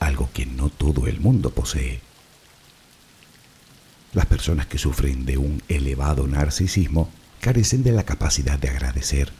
algo 0.00 0.28
que 0.34 0.44
no 0.44 0.70
todo 0.70 1.06
el 1.06 1.20
mundo 1.20 1.50
posee. 1.50 2.00
Las 4.12 4.26
personas 4.26 4.66
que 4.66 4.78
sufren 4.78 5.24
de 5.24 5.38
un 5.38 5.62
elevado 5.68 6.26
narcisismo 6.26 7.10
carecen 7.40 7.82
de 7.82 7.92
la 7.92 8.04
capacidad 8.04 8.58
de 8.58 8.70
agradecer 8.70 9.32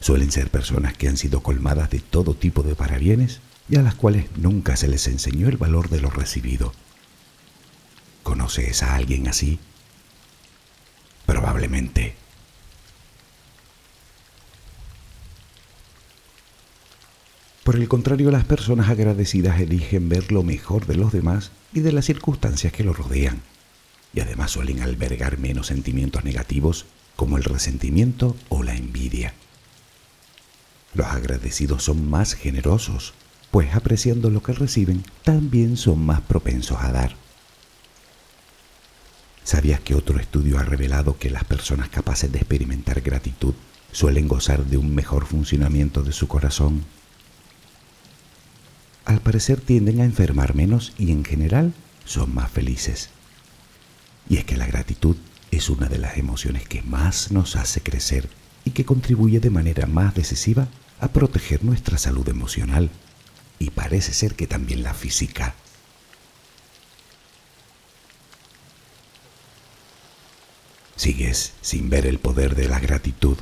Suelen 0.00 0.30
ser 0.30 0.50
personas 0.50 0.94
que 0.96 1.08
han 1.08 1.16
sido 1.16 1.42
colmadas 1.42 1.90
de 1.90 2.00
todo 2.00 2.34
tipo 2.34 2.62
de 2.62 2.74
parabienes 2.74 3.40
y 3.68 3.76
a 3.76 3.82
las 3.82 3.94
cuales 3.94 4.26
nunca 4.36 4.76
se 4.76 4.88
les 4.88 5.06
enseñó 5.08 5.48
el 5.48 5.56
valor 5.56 5.88
de 5.88 6.00
lo 6.00 6.10
recibido. 6.10 6.72
¿Conoces 8.22 8.82
a 8.82 8.94
alguien 8.94 9.28
así? 9.28 9.58
Probablemente. 11.24 12.14
Por 17.64 17.76
el 17.76 17.88
contrario, 17.88 18.30
las 18.30 18.44
personas 18.44 18.90
agradecidas 18.90 19.58
eligen 19.60 20.08
ver 20.08 20.30
lo 20.30 20.44
mejor 20.44 20.86
de 20.86 20.94
los 20.94 21.12
demás 21.12 21.50
y 21.72 21.80
de 21.80 21.90
las 21.90 22.04
circunstancias 22.04 22.72
que 22.72 22.84
los 22.84 22.96
rodean, 22.96 23.42
y 24.14 24.20
además 24.20 24.52
suelen 24.52 24.82
albergar 24.82 25.38
menos 25.38 25.66
sentimientos 25.66 26.22
negativos 26.22 26.86
como 27.16 27.38
el 27.38 27.44
resentimiento 27.44 28.36
o 28.48 28.62
la 28.62 28.76
envidia. 28.76 29.34
Los 30.94 31.06
agradecidos 31.08 31.82
son 31.84 32.08
más 32.08 32.34
generosos, 32.34 33.14
pues 33.50 33.74
apreciando 33.74 34.30
lo 34.30 34.42
que 34.42 34.52
reciben, 34.52 35.02
también 35.24 35.76
son 35.76 36.04
más 36.04 36.20
propensos 36.20 36.78
a 36.80 36.92
dar. 36.92 37.16
¿Sabías 39.44 39.80
que 39.80 39.94
otro 39.94 40.18
estudio 40.18 40.58
ha 40.58 40.64
revelado 40.64 41.18
que 41.18 41.30
las 41.30 41.44
personas 41.44 41.88
capaces 41.88 42.32
de 42.32 42.38
experimentar 42.38 43.00
gratitud 43.00 43.54
suelen 43.92 44.26
gozar 44.26 44.64
de 44.64 44.76
un 44.76 44.94
mejor 44.94 45.26
funcionamiento 45.26 46.02
de 46.02 46.12
su 46.12 46.26
corazón? 46.28 46.84
Al 49.04 49.20
parecer 49.20 49.60
tienden 49.60 50.00
a 50.00 50.04
enfermar 50.04 50.56
menos 50.56 50.92
y 50.98 51.12
en 51.12 51.24
general 51.24 51.74
son 52.04 52.34
más 52.34 52.50
felices. 52.50 53.10
Y 54.28 54.38
es 54.38 54.44
que 54.44 54.56
la 54.56 54.66
gratitud 54.66 55.16
es 55.50 55.70
una 55.70 55.88
de 55.88 55.98
las 55.98 56.16
emociones 56.16 56.66
que 56.68 56.82
más 56.82 57.30
nos 57.30 57.56
hace 57.56 57.80
crecer 57.80 58.28
y 58.64 58.72
que 58.72 58.84
contribuye 58.84 59.40
de 59.40 59.50
manera 59.50 59.86
más 59.86 60.14
decisiva 60.14 60.68
a 61.00 61.08
proteger 61.08 61.64
nuestra 61.64 61.98
salud 61.98 62.28
emocional, 62.28 62.90
y 63.58 63.70
parece 63.70 64.12
ser 64.12 64.34
que 64.34 64.46
también 64.46 64.82
la 64.82 64.94
física. 64.94 65.54
Sigues 70.96 71.52
sin 71.60 71.90
ver 71.90 72.06
el 72.06 72.18
poder 72.18 72.54
de 72.54 72.68
la 72.68 72.80
gratitud. 72.80 73.36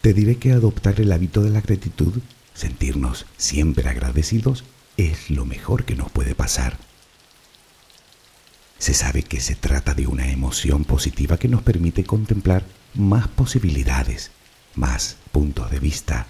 Te 0.00 0.12
diré 0.12 0.36
que 0.36 0.52
adoptar 0.52 1.00
el 1.00 1.12
hábito 1.12 1.42
de 1.42 1.50
la 1.50 1.60
gratitud, 1.60 2.20
sentirnos 2.54 3.26
siempre 3.36 3.88
agradecidos, 3.88 4.64
es 4.96 5.30
lo 5.30 5.44
mejor 5.44 5.84
que 5.84 5.94
nos 5.94 6.10
puede 6.10 6.34
pasar. 6.34 6.76
Se 8.82 8.94
sabe 8.94 9.22
que 9.22 9.40
se 9.40 9.54
trata 9.54 9.94
de 9.94 10.08
una 10.08 10.28
emoción 10.32 10.84
positiva 10.84 11.36
que 11.38 11.46
nos 11.46 11.62
permite 11.62 12.02
contemplar 12.02 12.64
más 12.94 13.28
posibilidades, 13.28 14.32
más 14.74 15.18
puntos 15.30 15.70
de 15.70 15.78
vista. 15.78 16.26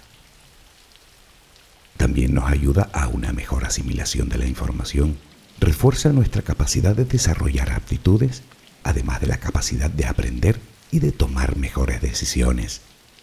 También 1.97 2.35
nos 2.35 2.43
ayuda 2.51 2.91
a 2.93 3.07
una 3.07 3.33
mejor 3.33 3.65
asimilación 3.65 4.29
de 4.29 4.37
la 4.37 4.45
información, 4.45 5.17
refuerza 5.59 6.13
nuestra 6.13 6.43
capacidad 6.43 6.95
de 6.95 7.05
desarrollar 7.05 7.71
aptitudes, 7.71 8.43
además 8.83 9.19
de 9.19 9.25
la 9.25 9.37
capacidad 9.37 9.89
de 9.89 10.05
aprender 10.05 10.59
y 10.91 10.99
de 10.99 11.11
tomar 11.11 11.57
mejores 11.57 12.01
decisiones, 12.01 12.81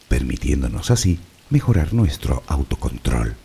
permitiéndonos 0.09 0.91
así 0.91 1.21
mejorar 1.51 1.95
nuestro 1.95 2.43
autocontrol. 2.49 3.37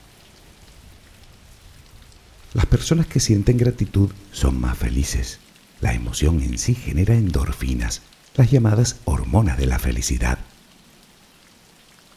Las 2.55 2.65
personas 2.65 3.05
que 3.05 3.19
sienten 3.19 3.57
gratitud 3.57 4.09
son 4.31 4.59
más 4.59 4.79
felices, 4.79 5.41
la 5.81 5.93
emoción 5.93 6.41
en 6.41 6.57
sí 6.57 6.75
genera 6.75 7.15
endorfinas, 7.15 8.01
las 8.35 8.51
llamadas 8.51 8.97
hormonas 9.05 9.57
de 9.57 9.65
la 9.65 9.79
felicidad. 9.79 10.39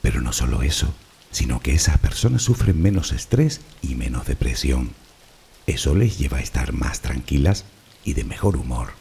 Pero 0.03 0.21
no 0.21 0.33
solo 0.33 0.63
eso, 0.63 0.95
sino 1.31 1.61
que 1.61 1.75
esas 1.75 1.99
personas 1.99 2.43
sufren 2.43 2.81
menos 2.81 3.13
estrés 3.13 3.61
y 3.83 3.95
menos 3.95 4.27
depresión. 4.27 4.93
Eso 5.67 5.95
les 5.95 6.19
lleva 6.19 6.39
a 6.39 6.43
estar 6.43 6.73
más 6.73 7.01
tranquilas 7.01 7.65
y 8.05 8.15
de 8.15 8.25
mejor 8.25 8.57
humor. 8.57 8.93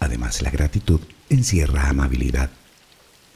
Además, 0.00 0.42
la 0.42 0.50
gratitud 0.50 1.00
encierra 1.30 1.88
amabilidad 1.88 2.50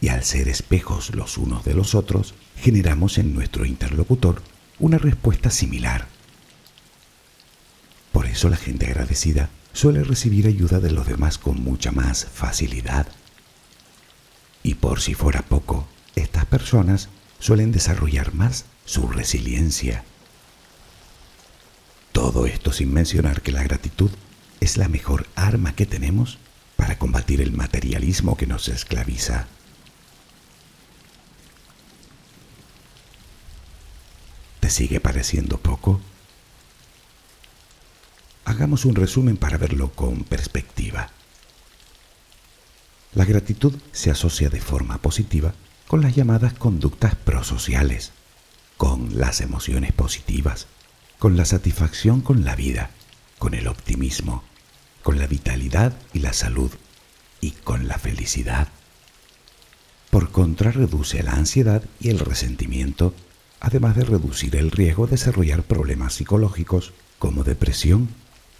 y 0.00 0.08
al 0.08 0.22
ser 0.24 0.48
espejos 0.48 1.14
los 1.14 1.38
unos 1.38 1.64
de 1.64 1.74
los 1.74 1.94
otros, 1.94 2.34
generamos 2.56 3.18
en 3.18 3.34
nuestro 3.34 3.64
interlocutor 3.64 4.42
una 4.78 4.98
respuesta 4.98 5.50
similar. 5.50 6.06
Eso 8.38 8.48
la 8.48 8.56
gente 8.56 8.86
agradecida 8.86 9.50
suele 9.72 10.04
recibir 10.04 10.46
ayuda 10.46 10.78
de 10.78 10.92
los 10.92 11.08
demás 11.08 11.38
con 11.38 11.60
mucha 11.60 11.90
más 11.90 12.24
facilidad. 12.24 13.08
Y 14.62 14.74
por 14.74 15.00
si 15.00 15.14
fuera 15.14 15.42
poco, 15.42 15.88
estas 16.14 16.46
personas 16.46 17.08
suelen 17.40 17.72
desarrollar 17.72 18.34
más 18.34 18.66
su 18.84 19.08
resiliencia. 19.08 20.04
Todo 22.12 22.46
esto 22.46 22.72
sin 22.72 22.92
mencionar 22.92 23.42
que 23.42 23.50
la 23.50 23.64
gratitud 23.64 24.12
es 24.60 24.76
la 24.76 24.86
mejor 24.86 25.26
arma 25.34 25.74
que 25.74 25.84
tenemos 25.84 26.38
para 26.76 26.96
combatir 26.96 27.40
el 27.40 27.50
materialismo 27.50 28.36
que 28.36 28.46
nos 28.46 28.68
esclaviza. 28.68 29.48
¿Te 34.60 34.70
sigue 34.70 35.00
pareciendo 35.00 35.58
poco? 35.58 36.00
Hagamos 38.48 38.86
un 38.86 38.94
resumen 38.94 39.36
para 39.36 39.58
verlo 39.58 39.90
con 39.90 40.24
perspectiva. 40.24 41.10
La 43.12 43.26
gratitud 43.26 43.74
se 43.92 44.10
asocia 44.10 44.48
de 44.48 44.58
forma 44.58 45.02
positiva 45.02 45.52
con 45.86 46.00
las 46.00 46.14
llamadas 46.14 46.54
conductas 46.54 47.14
prosociales, 47.14 48.12
con 48.78 49.18
las 49.18 49.42
emociones 49.42 49.92
positivas, 49.92 50.66
con 51.18 51.36
la 51.36 51.44
satisfacción 51.44 52.22
con 52.22 52.46
la 52.46 52.56
vida, 52.56 52.88
con 53.38 53.52
el 53.52 53.68
optimismo, 53.68 54.42
con 55.02 55.18
la 55.18 55.26
vitalidad 55.26 55.92
y 56.14 56.20
la 56.20 56.32
salud 56.32 56.70
y 57.42 57.50
con 57.50 57.86
la 57.86 57.98
felicidad. 57.98 58.68
Por 60.08 60.30
contra, 60.30 60.70
reduce 60.70 61.22
la 61.22 61.32
ansiedad 61.32 61.82
y 62.00 62.08
el 62.08 62.18
resentimiento, 62.18 63.14
además 63.60 63.94
de 63.94 64.04
reducir 64.04 64.56
el 64.56 64.70
riesgo 64.70 65.04
de 65.04 65.12
desarrollar 65.12 65.64
problemas 65.64 66.14
psicológicos 66.14 66.94
como 67.18 67.44
depresión 67.44 68.08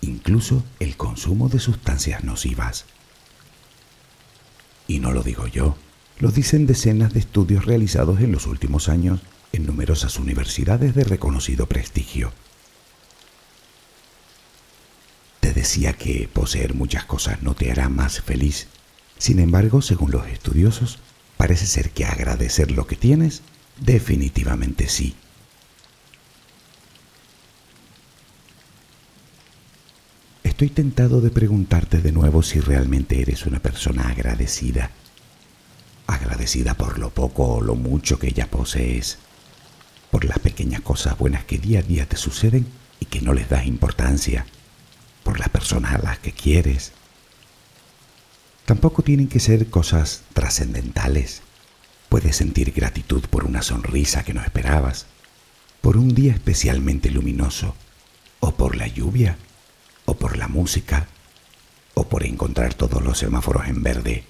incluso 0.01 0.65
el 0.81 0.97
consumo 0.97 1.49
de 1.49 1.59
sustancias 1.59 2.25
nocivas. 2.25 2.85
Y 4.87 5.01
no 5.01 5.13
lo 5.13 5.23
digo 5.23 5.47
yo, 5.47 5.77
lo 6.19 6.31
dicen 6.31 6.67
decenas 6.67 7.13
de 7.13 7.21
estudios 7.21 7.65
realizados 7.65 8.21
en 8.21 8.33
los 8.33 8.47
últimos 8.47 8.89
años 8.89 9.21
en 9.53 9.67
numerosas 9.67 10.19
universidades 10.19 10.95
de 10.95 11.05
reconocido 11.05 11.67
prestigio. 11.67 12.33
Te 15.41 15.53
decía 15.53 15.93
que 15.93 16.29
poseer 16.33 16.75
muchas 16.75 17.05
cosas 17.05 17.43
no 17.43 17.55
te 17.55 17.71
hará 17.71 17.89
más 17.89 18.21
feliz. 18.21 18.67
Sin 19.19 19.39
embargo, 19.39 19.83
según 19.83 20.11
los 20.11 20.27
estudiosos, 20.27 20.99
parece 21.37 21.67
ser 21.67 21.91
que 21.91 22.05
agradecer 22.05 22.71
lo 22.71 22.87
que 22.87 22.97
tienes 22.97 23.43
definitivamente 23.81 24.89
sí. 24.89 25.15
Estoy 30.59 30.71
tentado 30.71 31.21
de 31.21 31.31
preguntarte 31.31 31.99
de 31.99 32.11
nuevo 32.11 32.43
si 32.43 32.59
realmente 32.59 33.23
eres 33.23 33.47
una 33.47 33.61
persona 33.61 34.09
agradecida. 34.09 34.91
Agradecida 36.09 36.75
por 36.75 36.99
lo 36.99 37.11
poco 37.11 37.45
o 37.45 37.61
lo 37.61 37.77
mucho 37.77 38.19
que 38.19 38.33
ya 38.33 38.49
posees. 38.49 39.19
Por 40.11 40.25
las 40.25 40.41
pequeñas 40.41 40.81
cosas 40.81 41.17
buenas 41.17 41.45
que 41.45 41.59
día 41.59 41.79
a 41.79 41.83
día 41.83 42.07
te 42.07 42.17
suceden 42.17 42.67
y 42.99 43.05
que 43.05 43.21
no 43.21 43.35
les 43.35 43.49
das 43.49 43.67
importancia. 43.67 44.47
Por 45.23 45.39
las 45.39 45.49
personas 45.49 45.95
a 45.95 45.99
las 45.99 46.19
que 46.19 46.33
quieres. 46.33 46.91
Tampoco 48.65 49.05
tienen 49.05 49.29
que 49.29 49.39
ser 49.39 49.71
cosas 49.71 50.23
trascendentales. 50.33 51.43
Puedes 52.09 52.35
sentir 52.35 52.73
gratitud 52.73 53.23
por 53.31 53.45
una 53.45 53.63
sonrisa 53.63 54.25
que 54.25 54.35
no 54.35 54.43
esperabas, 54.43 55.07
por 55.83 55.97
un 55.97 56.17
día 56.17 56.33
especialmente 56.33 57.13
luminoso 57.13 57.77
o 58.41 58.57
por 58.57 58.75
la 58.75 58.89
lluvia 58.89 59.39
o 60.09 60.15
por 60.15 60.39
la 60.39 60.49
música, 60.49 61.07
o 61.93 62.09
por 62.09 62.25
encontrar 62.25 62.73
todos 62.73 63.03
los 63.03 63.19
semáforos 63.19 63.69
en 63.69 63.83
verde. 63.83 64.25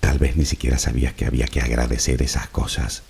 Tal 0.00 0.18
vez 0.18 0.36
ni 0.36 0.44
siquiera 0.44 0.76
sabías 0.76 1.14
que 1.14 1.24
había 1.24 1.46
que 1.46 1.62
agradecer 1.62 2.20
esas 2.20 2.46
cosas. 2.48 3.04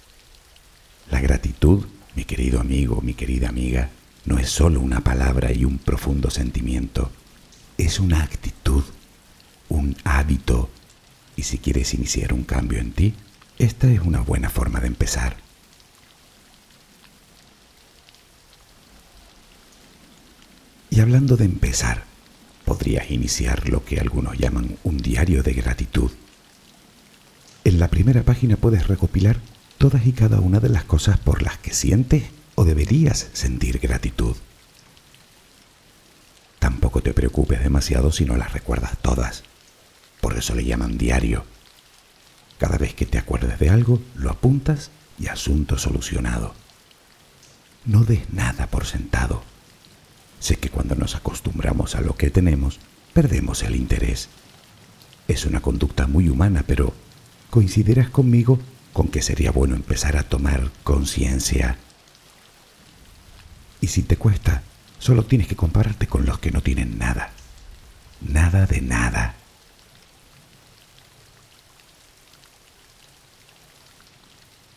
La 1.10 1.20
gratitud, 1.20 1.84
mi 2.14 2.24
querido 2.24 2.60
amigo, 2.60 3.00
mi 3.00 3.14
querida 3.14 3.48
amiga, 3.48 3.90
no 4.26 4.38
es 4.38 4.48
solo 4.48 4.78
una 4.78 5.00
palabra 5.00 5.50
y 5.50 5.64
un 5.64 5.78
profundo 5.78 6.30
sentimiento, 6.30 7.10
es 7.78 7.98
una 7.98 8.22
actitud, 8.22 8.84
un 9.68 9.96
hábito, 10.04 10.70
y 11.34 11.42
si 11.42 11.58
quieres 11.58 11.94
iniciar 11.94 12.32
un 12.32 12.44
cambio 12.44 12.78
en 12.78 12.92
ti, 12.92 13.14
esta 13.58 13.90
es 13.90 13.98
una 13.98 14.20
buena 14.20 14.50
forma 14.50 14.78
de 14.78 14.86
empezar. 14.86 15.43
Y 20.90 21.00
hablando 21.00 21.36
de 21.36 21.44
empezar, 21.44 22.04
podrías 22.64 23.10
iniciar 23.10 23.68
lo 23.68 23.84
que 23.84 24.00
algunos 24.00 24.38
llaman 24.38 24.76
un 24.84 24.98
diario 24.98 25.42
de 25.42 25.52
gratitud. 25.54 26.10
En 27.64 27.78
la 27.78 27.88
primera 27.88 28.22
página 28.22 28.56
puedes 28.56 28.88
recopilar 28.88 29.38
todas 29.78 30.06
y 30.06 30.12
cada 30.12 30.40
una 30.40 30.60
de 30.60 30.68
las 30.68 30.84
cosas 30.84 31.18
por 31.18 31.42
las 31.42 31.58
que 31.58 31.72
sientes 31.72 32.24
o 32.54 32.64
deberías 32.64 33.28
sentir 33.32 33.78
gratitud. 33.78 34.36
Tampoco 36.58 37.02
te 37.02 37.12
preocupes 37.12 37.62
demasiado 37.62 38.12
si 38.12 38.24
no 38.24 38.36
las 38.36 38.52
recuerdas 38.52 38.96
todas. 39.02 39.42
Por 40.20 40.36
eso 40.36 40.54
le 40.54 40.64
llaman 40.64 40.96
diario. 40.96 41.44
Cada 42.58 42.78
vez 42.78 42.94
que 42.94 43.04
te 43.04 43.18
acuerdes 43.18 43.58
de 43.58 43.68
algo, 43.68 44.00
lo 44.14 44.30
apuntas 44.30 44.90
y 45.18 45.26
asunto 45.26 45.76
solucionado. 45.76 46.54
No 47.84 48.04
des 48.04 48.30
nada 48.32 48.68
por 48.68 48.86
sentado 48.86 49.42
Sé 50.40 50.56
que 50.56 50.70
cuando 50.70 50.94
nos 50.94 51.14
acostumbramos 51.14 51.94
a 51.94 52.00
lo 52.00 52.16
que 52.16 52.30
tenemos, 52.30 52.78
perdemos 53.12 53.62
el 53.62 53.76
interés. 53.76 54.28
Es 55.26 55.46
una 55.46 55.60
conducta 55.60 56.06
muy 56.06 56.28
humana, 56.28 56.64
pero 56.66 56.92
¿coincidirás 57.50 58.10
conmigo 58.10 58.58
con 58.92 59.08
que 59.08 59.22
sería 59.22 59.50
bueno 59.50 59.74
empezar 59.74 60.16
a 60.16 60.24
tomar 60.24 60.70
conciencia? 60.82 61.78
Y 63.80 63.88
si 63.88 64.02
te 64.02 64.16
cuesta, 64.16 64.62
solo 64.98 65.24
tienes 65.24 65.46
que 65.46 65.56
compararte 65.56 66.06
con 66.06 66.26
los 66.26 66.38
que 66.38 66.50
no 66.50 66.62
tienen 66.62 66.98
nada. 66.98 67.32
Nada 68.20 68.66
de 68.66 68.80
nada. 68.80 69.34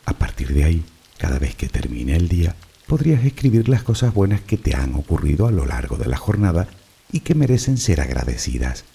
A 0.05 0.13
partir 0.13 0.53
de 0.53 0.63
ahí, 0.63 0.85
cada 1.17 1.39
vez 1.39 1.55
que 1.55 1.67
termine 1.67 2.15
el 2.15 2.29
día, 2.29 2.55
podrías 2.87 3.23
escribir 3.25 3.67
las 3.67 3.83
cosas 3.83 4.13
buenas 4.13 4.41
que 4.41 4.57
te 4.57 4.75
han 4.75 4.95
ocurrido 4.95 5.45
a 5.47 5.51
lo 5.51 5.65
largo 5.65 5.97
de 5.97 6.07
la 6.07 6.17
jornada 6.17 6.67
y 7.11 7.19
que 7.19 7.35
merecen 7.35 7.77
ser 7.77 8.01
agradecidas. 8.01 8.85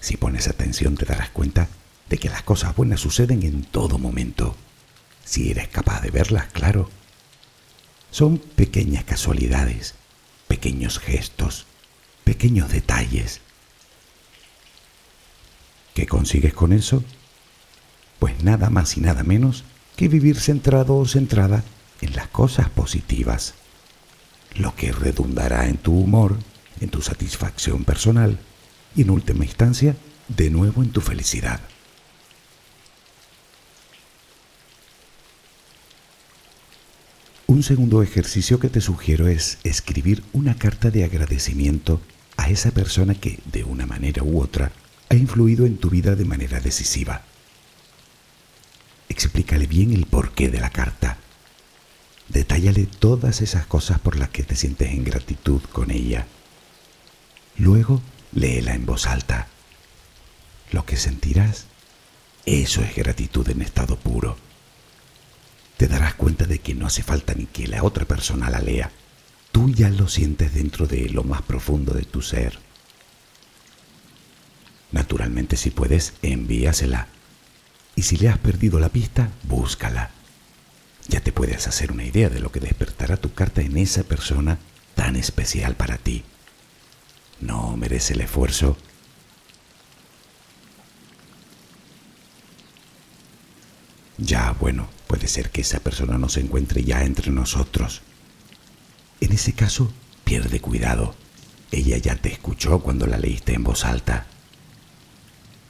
Si 0.00 0.16
pones 0.16 0.48
atención 0.48 0.96
te 0.96 1.04
darás 1.04 1.30
cuenta 1.30 1.68
de 2.08 2.18
que 2.18 2.30
las 2.30 2.42
cosas 2.42 2.74
buenas 2.74 3.00
suceden 3.00 3.42
en 3.42 3.62
todo 3.62 3.98
momento. 3.98 4.56
Si 5.24 5.50
eres 5.50 5.68
capaz 5.68 6.00
de 6.00 6.10
verlas, 6.10 6.46
claro. 6.52 6.90
Son 8.10 8.38
pequeñas 8.38 9.04
casualidades, 9.04 9.94
pequeños 10.48 10.98
gestos, 10.98 11.66
pequeños 12.24 12.70
detalles. 12.70 13.40
¿Qué 15.94 16.06
consigues 16.06 16.54
con 16.54 16.72
eso? 16.72 17.04
Pues 18.18 18.42
nada 18.42 18.70
más 18.70 18.96
y 18.96 19.00
nada 19.00 19.22
menos 19.22 19.64
que 19.96 20.08
vivir 20.08 20.40
centrado 20.40 20.96
o 20.96 21.06
centrada 21.06 21.62
en 22.02 22.14
las 22.14 22.28
cosas 22.28 22.68
positivas, 22.68 23.54
lo 24.56 24.74
que 24.76 24.92
redundará 24.92 25.68
en 25.68 25.78
tu 25.78 25.98
humor, 25.98 26.38
en 26.80 26.90
tu 26.90 27.00
satisfacción 27.00 27.84
personal 27.84 28.38
y 28.94 29.02
en 29.02 29.10
última 29.10 29.44
instancia, 29.44 29.96
de 30.28 30.50
nuevo 30.50 30.82
en 30.82 30.90
tu 30.90 31.00
felicidad. 31.00 31.60
Un 37.46 37.62
segundo 37.62 38.02
ejercicio 38.02 38.58
que 38.58 38.68
te 38.68 38.80
sugiero 38.80 39.28
es 39.28 39.58
escribir 39.62 40.24
una 40.32 40.56
carta 40.56 40.90
de 40.90 41.04
agradecimiento 41.04 42.00
a 42.36 42.48
esa 42.48 42.70
persona 42.70 43.14
que, 43.14 43.40
de 43.44 43.62
una 43.64 43.86
manera 43.86 44.22
u 44.22 44.40
otra, 44.40 44.72
ha 45.10 45.14
influido 45.14 45.66
en 45.66 45.76
tu 45.76 45.90
vida 45.90 46.14
de 46.16 46.24
manera 46.24 46.60
decisiva. 46.60 47.22
Explícale 49.10 49.66
bien 49.66 49.92
el 49.92 50.06
porqué 50.06 50.48
de 50.48 50.60
la 50.60 50.70
carta. 50.70 51.18
Detállale 52.32 52.86
todas 52.86 53.42
esas 53.42 53.66
cosas 53.66 53.98
por 53.98 54.16
las 54.16 54.30
que 54.30 54.42
te 54.42 54.56
sientes 54.56 54.90
en 54.90 55.04
gratitud 55.04 55.60
con 55.70 55.90
ella. 55.90 56.26
Luego, 57.58 58.00
léela 58.32 58.74
en 58.74 58.86
voz 58.86 59.06
alta. 59.06 59.48
Lo 60.70 60.86
que 60.86 60.96
sentirás, 60.96 61.66
eso 62.46 62.80
es 62.80 62.96
gratitud 62.96 63.46
en 63.50 63.60
estado 63.60 63.96
puro. 63.96 64.38
Te 65.76 65.88
darás 65.88 66.14
cuenta 66.14 66.46
de 66.46 66.60
que 66.60 66.74
no 66.74 66.86
hace 66.86 67.02
falta 67.02 67.34
ni 67.34 67.44
que 67.44 67.66
la 67.66 67.82
otra 67.82 68.06
persona 68.06 68.48
la 68.48 68.60
lea. 68.60 68.90
Tú 69.50 69.68
ya 69.68 69.90
lo 69.90 70.08
sientes 70.08 70.54
dentro 70.54 70.86
de 70.86 71.10
lo 71.10 71.24
más 71.24 71.42
profundo 71.42 71.92
de 71.92 72.04
tu 72.04 72.22
ser. 72.22 72.58
Naturalmente, 74.90 75.58
si 75.58 75.70
puedes, 75.70 76.14
envíasela. 76.22 77.08
Y 77.94 78.02
si 78.02 78.16
le 78.16 78.30
has 78.30 78.38
perdido 78.38 78.80
la 78.80 78.88
pista, 78.88 79.28
búscala. 79.42 80.10
Ya 81.08 81.20
te 81.20 81.32
puedes 81.32 81.66
hacer 81.66 81.92
una 81.92 82.04
idea 82.04 82.28
de 82.28 82.40
lo 82.40 82.52
que 82.52 82.60
despertará 82.60 83.16
tu 83.16 83.34
carta 83.34 83.60
en 83.60 83.76
esa 83.76 84.04
persona 84.04 84.58
tan 84.94 85.16
especial 85.16 85.74
para 85.74 85.98
ti. 85.98 86.24
¿No 87.40 87.76
merece 87.76 88.14
el 88.14 88.20
esfuerzo? 88.20 88.76
Ya, 94.18 94.52
bueno, 94.52 94.88
puede 95.08 95.26
ser 95.26 95.50
que 95.50 95.62
esa 95.62 95.80
persona 95.80 96.18
no 96.18 96.28
se 96.28 96.40
encuentre 96.40 96.84
ya 96.84 97.02
entre 97.02 97.32
nosotros. 97.32 98.02
En 99.20 99.32
ese 99.32 99.52
caso, 99.54 99.92
pierde 100.24 100.60
cuidado. 100.60 101.16
Ella 101.72 101.96
ya 101.98 102.14
te 102.16 102.32
escuchó 102.32 102.80
cuando 102.80 103.06
la 103.06 103.18
leíste 103.18 103.54
en 103.54 103.64
voz 103.64 103.84
alta. 103.84 104.26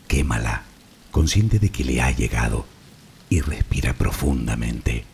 Quémala, 0.09 0.65
consciente 1.11 1.59
de 1.59 1.71
que 1.71 1.85
le 1.85 2.03
ha 2.03 2.11
llegado, 2.11 2.67
y 3.31 3.41
respira 3.41 3.95
profundamente. 3.95 5.05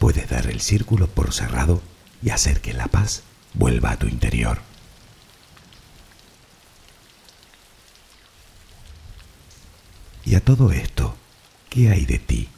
Puedes 0.00 0.30
dar 0.30 0.46
el 0.46 0.62
círculo 0.62 1.08
por 1.08 1.34
cerrado 1.34 1.82
y 2.22 2.30
hacer 2.30 2.62
que 2.62 2.72
la 2.72 2.86
paz 2.86 3.22
vuelva 3.52 3.90
a 3.90 3.98
tu 3.98 4.06
interior. 4.06 4.62
Y 10.24 10.36
a 10.36 10.40
todo 10.40 10.72
esto, 10.72 11.14
¿qué 11.68 11.90
hay 11.90 12.06
de 12.06 12.18
ti? 12.18 12.48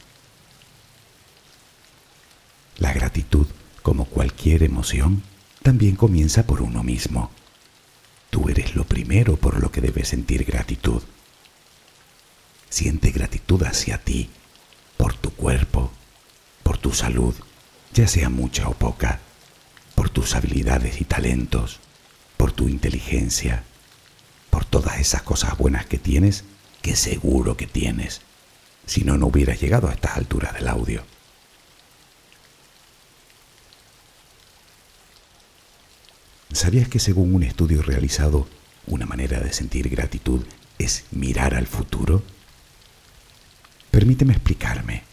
La 2.77 2.93
gratitud, 2.93 3.47
como 3.81 4.05
cualquier 4.05 4.63
emoción, 4.63 5.21
también 5.61 5.97
comienza 5.97 6.47
por 6.47 6.61
uno 6.61 6.81
mismo. 6.81 7.29
Tú 8.29 8.47
eres 8.47 8.73
lo 8.73 8.85
primero 8.85 9.35
por 9.35 9.61
lo 9.61 9.69
que 9.69 9.81
debes 9.81 10.07
sentir 10.07 10.45
gratitud. 10.45 11.03
Siente 12.69 13.11
gratitud 13.11 13.61
hacia 13.63 13.97
ti, 13.97 14.29
por 14.95 15.13
tu 15.15 15.31
cuerpo, 15.31 15.91
tu 16.83 16.91
salud, 16.91 17.33
ya 17.93 18.07
sea 18.07 18.29
mucha 18.29 18.67
o 18.67 18.73
poca, 18.73 19.21
por 19.95 20.09
tus 20.09 20.35
habilidades 20.35 20.99
y 20.99 21.05
talentos, 21.05 21.79
por 22.35 22.51
tu 22.51 22.67
inteligencia, 22.67 23.63
por 24.49 24.65
todas 24.65 24.99
esas 24.99 25.21
cosas 25.21 25.57
buenas 25.57 25.85
que 25.85 25.97
tienes 25.97 26.43
que 26.81 26.97
seguro 26.97 27.55
que 27.55 27.67
tienes, 27.67 28.19
si 28.85 29.05
no, 29.05 29.17
no 29.17 29.27
hubieras 29.27 29.61
llegado 29.61 29.87
a 29.87 29.93
estas 29.93 30.17
alturas 30.17 30.53
del 30.53 30.67
audio. 30.67 31.05
¿Sabías 36.51 36.89
que 36.89 36.99
según 36.99 37.33
un 37.33 37.43
estudio 37.43 37.81
realizado, 37.81 38.45
una 38.87 39.05
manera 39.05 39.39
de 39.39 39.53
sentir 39.53 39.87
gratitud 39.87 40.43
es 40.77 41.05
mirar 41.11 41.55
al 41.55 41.65
futuro? 41.65 42.21
Permíteme 43.89 44.33
explicarme. 44.33 45.12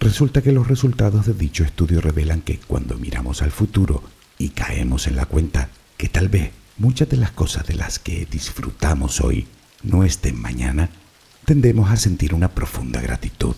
Resulta 0.00 0.40
que 0.40 0.50
los 0.50 0.66
resultados 0.66 1.26
de 1.26 1.34
dicho 1.34 1.62
estudio 1.62 2.00
revelan 2.00 2.40
que 2.40 2.58
cuando 2.58 2.96
miramos 2.96 3.42
al 3.42 3.50
futuro 3.50 4.02
y 4.38 4.48
caemos 4.48 5.06
en 5.06 5.14
la 5.14 5.26
cuenta 5.26 5.68
que 5.98 6.08
tal 6.08 6.30
vez 6.30 6.52
muchas 6.78 7.10
de 7.10 7.18
las 7.18 7.32
cosas 7.32 7.66
de 7.66 7.74
las 7.74 7.98
que 7.98 8.24
disfrutamos 8.24 9.20
hoy 9.20 9.46
no 9.82 10.02
estén 10.02 10.40
mañana, 10.40 10.88
tendemos 11.44 11.90
a 11.90 11.98
sentir 11.98 12.32
una 12.32 12.48
profunda 12.48 13.02
gratitud. 13.02 13.54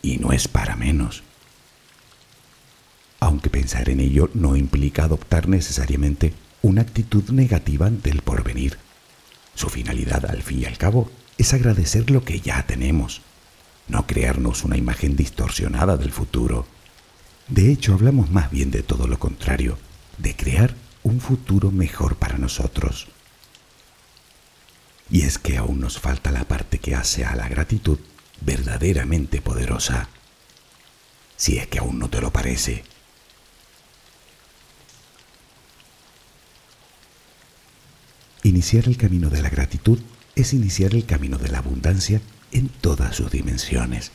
Y 0.00 0.18
no 0.18 0.32
es 0.32 0.46
para 0.46 0.76
menos. 0.76 1.24
Aunque 3.18 3.50
pensar 3.50 3.88
en 3.88 3.98
ello 3.98 4.30
no 4.32 4.54
implica 4.54 5.04
adoptar 5.04 5.48
necesariamente 5.48 6.34
una 6.62 6.82
actitud 6.82 7.30
negativa 7.30 7.88
ante 7.88 8.10
el 8.10 8.22
porvenir. 8.22 8.78
Su 9.56 9.68
finalidad, 9.70 10.24
al 10.24 10.42
fin 10.42 10.60
y 10.60 10.64
al 10.66 10.78
cabo, 10.78 11.10
es 11.36 11.52
agradecer 11.52 12.12
lo 12.12 12.24
que 12.24 12.38
ya 12.38 12.64
tenemos, 12.64 13.22
no 13.88 14.06
crearnos 14.06 14.64
una 14.64 14.76
imagen 14.76 15.16
distorsionada 15.16 15.96
del 15.96 16.12
futuro. 16.12 16.66
De 17.48 17.70
hecho, 17.70 17.94
hablamos 17.94 18.30
más 18.30 18.50
bien 18.50 18.70
de 18.70 18.82
todo 18.82 19.06
lo 19.06 19.18
contrario, 19.18 19.78
de 20.18 20.36
crear 20.36 20.74
un 21.02 21.20
futuro 21.20 21.70
mejor 21.70 22.16
para 22.16 22.38
nosotros. 22.38 23.08
Y 25.10 25.22
es 25.22 25.38
que 25.38 25.58
aún 25.58 25.80
nos 25.80 25.98
falta 25.98 26.30
la 26.30 26.44
parte 26.44 26.78
que 26.78 26.94
hace 26.94 27.24
a 27.24 27.36
la 27.36 27.48
gratitud 27.48 27.98
verdaderamente 28.40 29.40
poderosa. 29.40 30.08
Si 31.36 31.58
es 31.58 31.66
que 31.66 31.78
aún 31.78 31.98
no 31.98 32.08
te 32.08 32.20
lo 32.20 32.32
parece. 32.32 32.84
Iniciar 38.44 38.88
el 38.88 38.96
camino 38.96 39.28
de 39.28 39.42
la 39.42 39.50
gratitud 39.50 39.98
es 40.34 40.52
iniciar 40.52 40.94
el 40.94 41.04
camino 41.04 41.38
de 41.38 41.48
la 41.48 41.58
abundancia 41.58 42.20
en 42.52 42.68
todas 42.68 43.16
sus 43.16 43.30
dimensiones. 43.30 44.12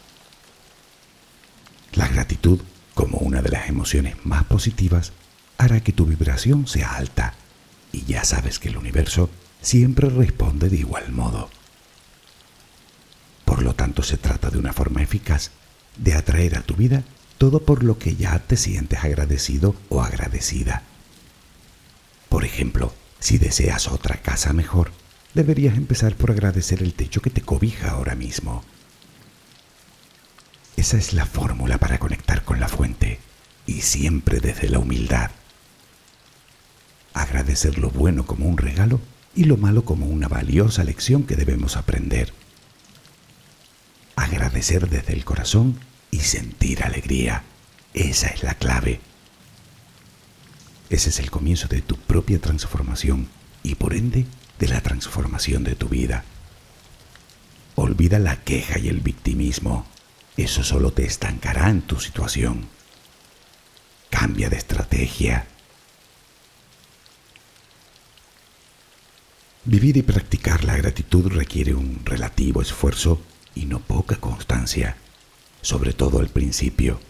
La 1.94 2.08
gratitud, 2.08 2.62
como 2.94 3.18
una 3.18 3.42
de 3.42 3.50
las 3.50 3.68
emociones 3.68 4.16
más 4.24 4.46
positivas, 4.46 5.12
hará 5.58 5.82
que 5.82 5.92
tu 5.92 6.06
vibración 6.06 6.68
sea 6.68 6.96
alta 6.96 7.34
y 7.92 8.04
ya 8.06 8.24
sabes 8.24 8.60
que 8.60 8.70
el 8.70 8.78
universo 8.78 9.30
siempre 9.62 10.10
responde 10.10 10.70
de 10.70 10.78
igual 10.78 11.12
modo. 11.12 11.50
Por 13.46 13.64
lo 13.64 13.74
tanto, 13.74 14.04
se 14.04 14.18
trata 14.18 14.50
de 14.50 14.60
una 14.60 14.74
forma 14.74 15.02
eficaz 15.02 15.52
de 15.98 16.14
atraer 16.14 16.58
a 16.58 16.62
tu 16.62 16.76
vida 16.76 17.04
todo 17.38 17.62
por 17.62 17.84
lo 17.84 17.98
que 17.98 18.16
ya 18.16 18.40
te 18.40 18.58
sientes 18.58 19.04
agradecido 19.04 19.76
o 19.90 20.02
agradecida. 20.02 20.84
Por 22.30 22.44
ejemplo, 22.46 22.94
si 23.20 23.38
deseas 23.38 23.88
otra 23.88 24.18
casa 24.18 24.54
mejor, 24.54 24.92
deberías 25.38 25.78
empezar 25.78 26.16
por 26.16 26.32
agradecer 26.32 26.82
el 26.82 26.96
techo 26.96 27.22
que 27.22 27.30
te 27.30 27.42
cobija 27.42 27.92
ahora 27.92 28.16
mismo. 28.16 28.64
Esa 30.76 30.98
es 30.98 31.14
la 31.14 31.28
fórmula 31.28 31.78
para 31.78 32.00
conectar 32.00 32.44
con 32.44 32.60
la 32.60 32.68
fuente 32.68 33.20
y 33.68 33.82
siempre 33.82 34.40
desde 34.40 34.68
la 34.68 34.80
humildad. 34.80 35.30
Agradecer 37.14 37.78
lo 37.78 37.92
bueno 37.92 38.26
como 38.26 38.48
un 38.48 38.58
regalo 38.58 39.00
y 39.36 39.44
lo 39.44 39.58
malo 39.58 39.86
como 39.86 40.08
una 40.08 40.28
valiosa 40.28 40.84
lección 40.84 41.24
que 41.24 41.36
debemos 41.36 41.78
aprender. 41.78 42.34
Agradecer 44.16 44.90
desde 44.90 45.14
el 45.14 45.24
corazón 45.24 45.80
y 46.10 46.22
sentir 46.22 46.84
alegría. 46.84 47.44
Esa 47.94 48.30
es 48.30 48.42
la 48.42 48.56
clave. 48.56 49.02
Ese 50.90 51.10
es 51.10 51.20
el 51.20 51.30
comienzo 51.30 51.68
de 51.68 51.84
tu 51.84 51.96
propia 51.96 52.40
transformación 52.40 53.28
y 53.62 53.76
por 53.76 53.94
ende 53.94 54.26
de 54.60 54.68
la 54.68 54.82
transformación 54.82 55.64
de 55.64 55.76
tu 55.76 55.90
vida. 55.90 56.24
Olvida 57.76 58.20
la 58.20 58.44
queja 58.44 58.80
y 58.80 58.88
el 58.88 59.02
victimismo. 59.02 59.86
Eso 60.36 60.64
solo 60.64 60.92
te 60.92 61.06
estancará 61.06 61.70
en 61.70 61.82
tu 61.82 62.00
situación. 62.00 62.68
Cambia 64.10 64.50
de 64.50 64.58
estrategia 64.58 65.48
Vivir 69.70 69.98
y 69.98 70.02
practicar 70.02 70.64
la 70.64 70.78
gratitud 70.78 71.28
requiere 71.28 71.74
un 71.74 72.00
relativo 72.06 72.62
esfuerzo 72.62 73.22
y 73.54 73.66
no 73.66 73.80
poca 73.80 74.16
constancia, 74.16 74.96
sobre 75.62 75.92
todo 75.92 76.20
al 76.20 76.30
principio. 76.30 77.02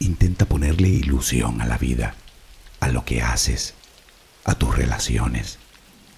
Intenta 0.00 0.44
ponerle 0.44 0.88
ilusión 0.88 1.62
a 1.62 1.66
la 1.66 1.78
vida, 1.78 2.14
a 2.78 2.88
lo 2.88 3.06
que 3.06 3.22
haces, 3.22 3.72
a 4.46 4.54
tus 4.54 4.74
relaciones, 4.74 5.58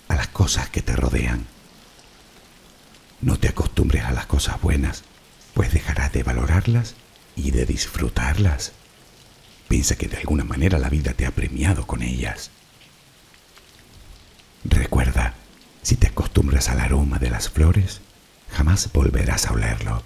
a 0.07 0.15
las 0.15 0.29
cosas 0.29 0.69
que 0.69 0.83
te 0.83 0.95
rodean. 0.95 1.47
No 3.23 3.39
te 3.39 3.49
acostumbres 3.49 4.05
a 4.05 4.13
las 4.13 4.27
cosas 4.27 4.61
buenas, 4.61 5.03
pues 5.55 5.73
dejarás 5.73 6.13
de 6.13 6.23
valorarlas 6.23 6.95
y 7.35 7.51
de 7.51 7.65
disfrutarlas. 7.65 8.73
Piensa 9.67 9.97
que 9.97 10.09
de 10.09 10.19
alguna 10.19 10.45
manera 10.45 10.79
la 10.79 10.91
vida 10.91 11.15
te 11.15 11.25
ha 11.25 11.31
premiado 11.31 11.87
con 11.87 12.03
ellas. 12.03 12.51
Recuerda, 14.65 15.35
si 15.83 15.97
te 15.97 16.09
acostumbras 16.09 16.69
al 16.69 16.81
aroma 16.81 17.19
de 17.19 17.31
las 17.31 17.49
flores, 17.49 18.03
jamás 18.51 18.93
volverás 18.93 19.47
a 19.47 19.53
olerlo. 19.53 20.03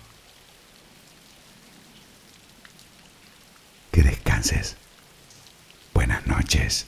Que 3.90 4.02
descanses. 4.02 4.76
Buenas 5.92 6.26
noches. 6.26 6.86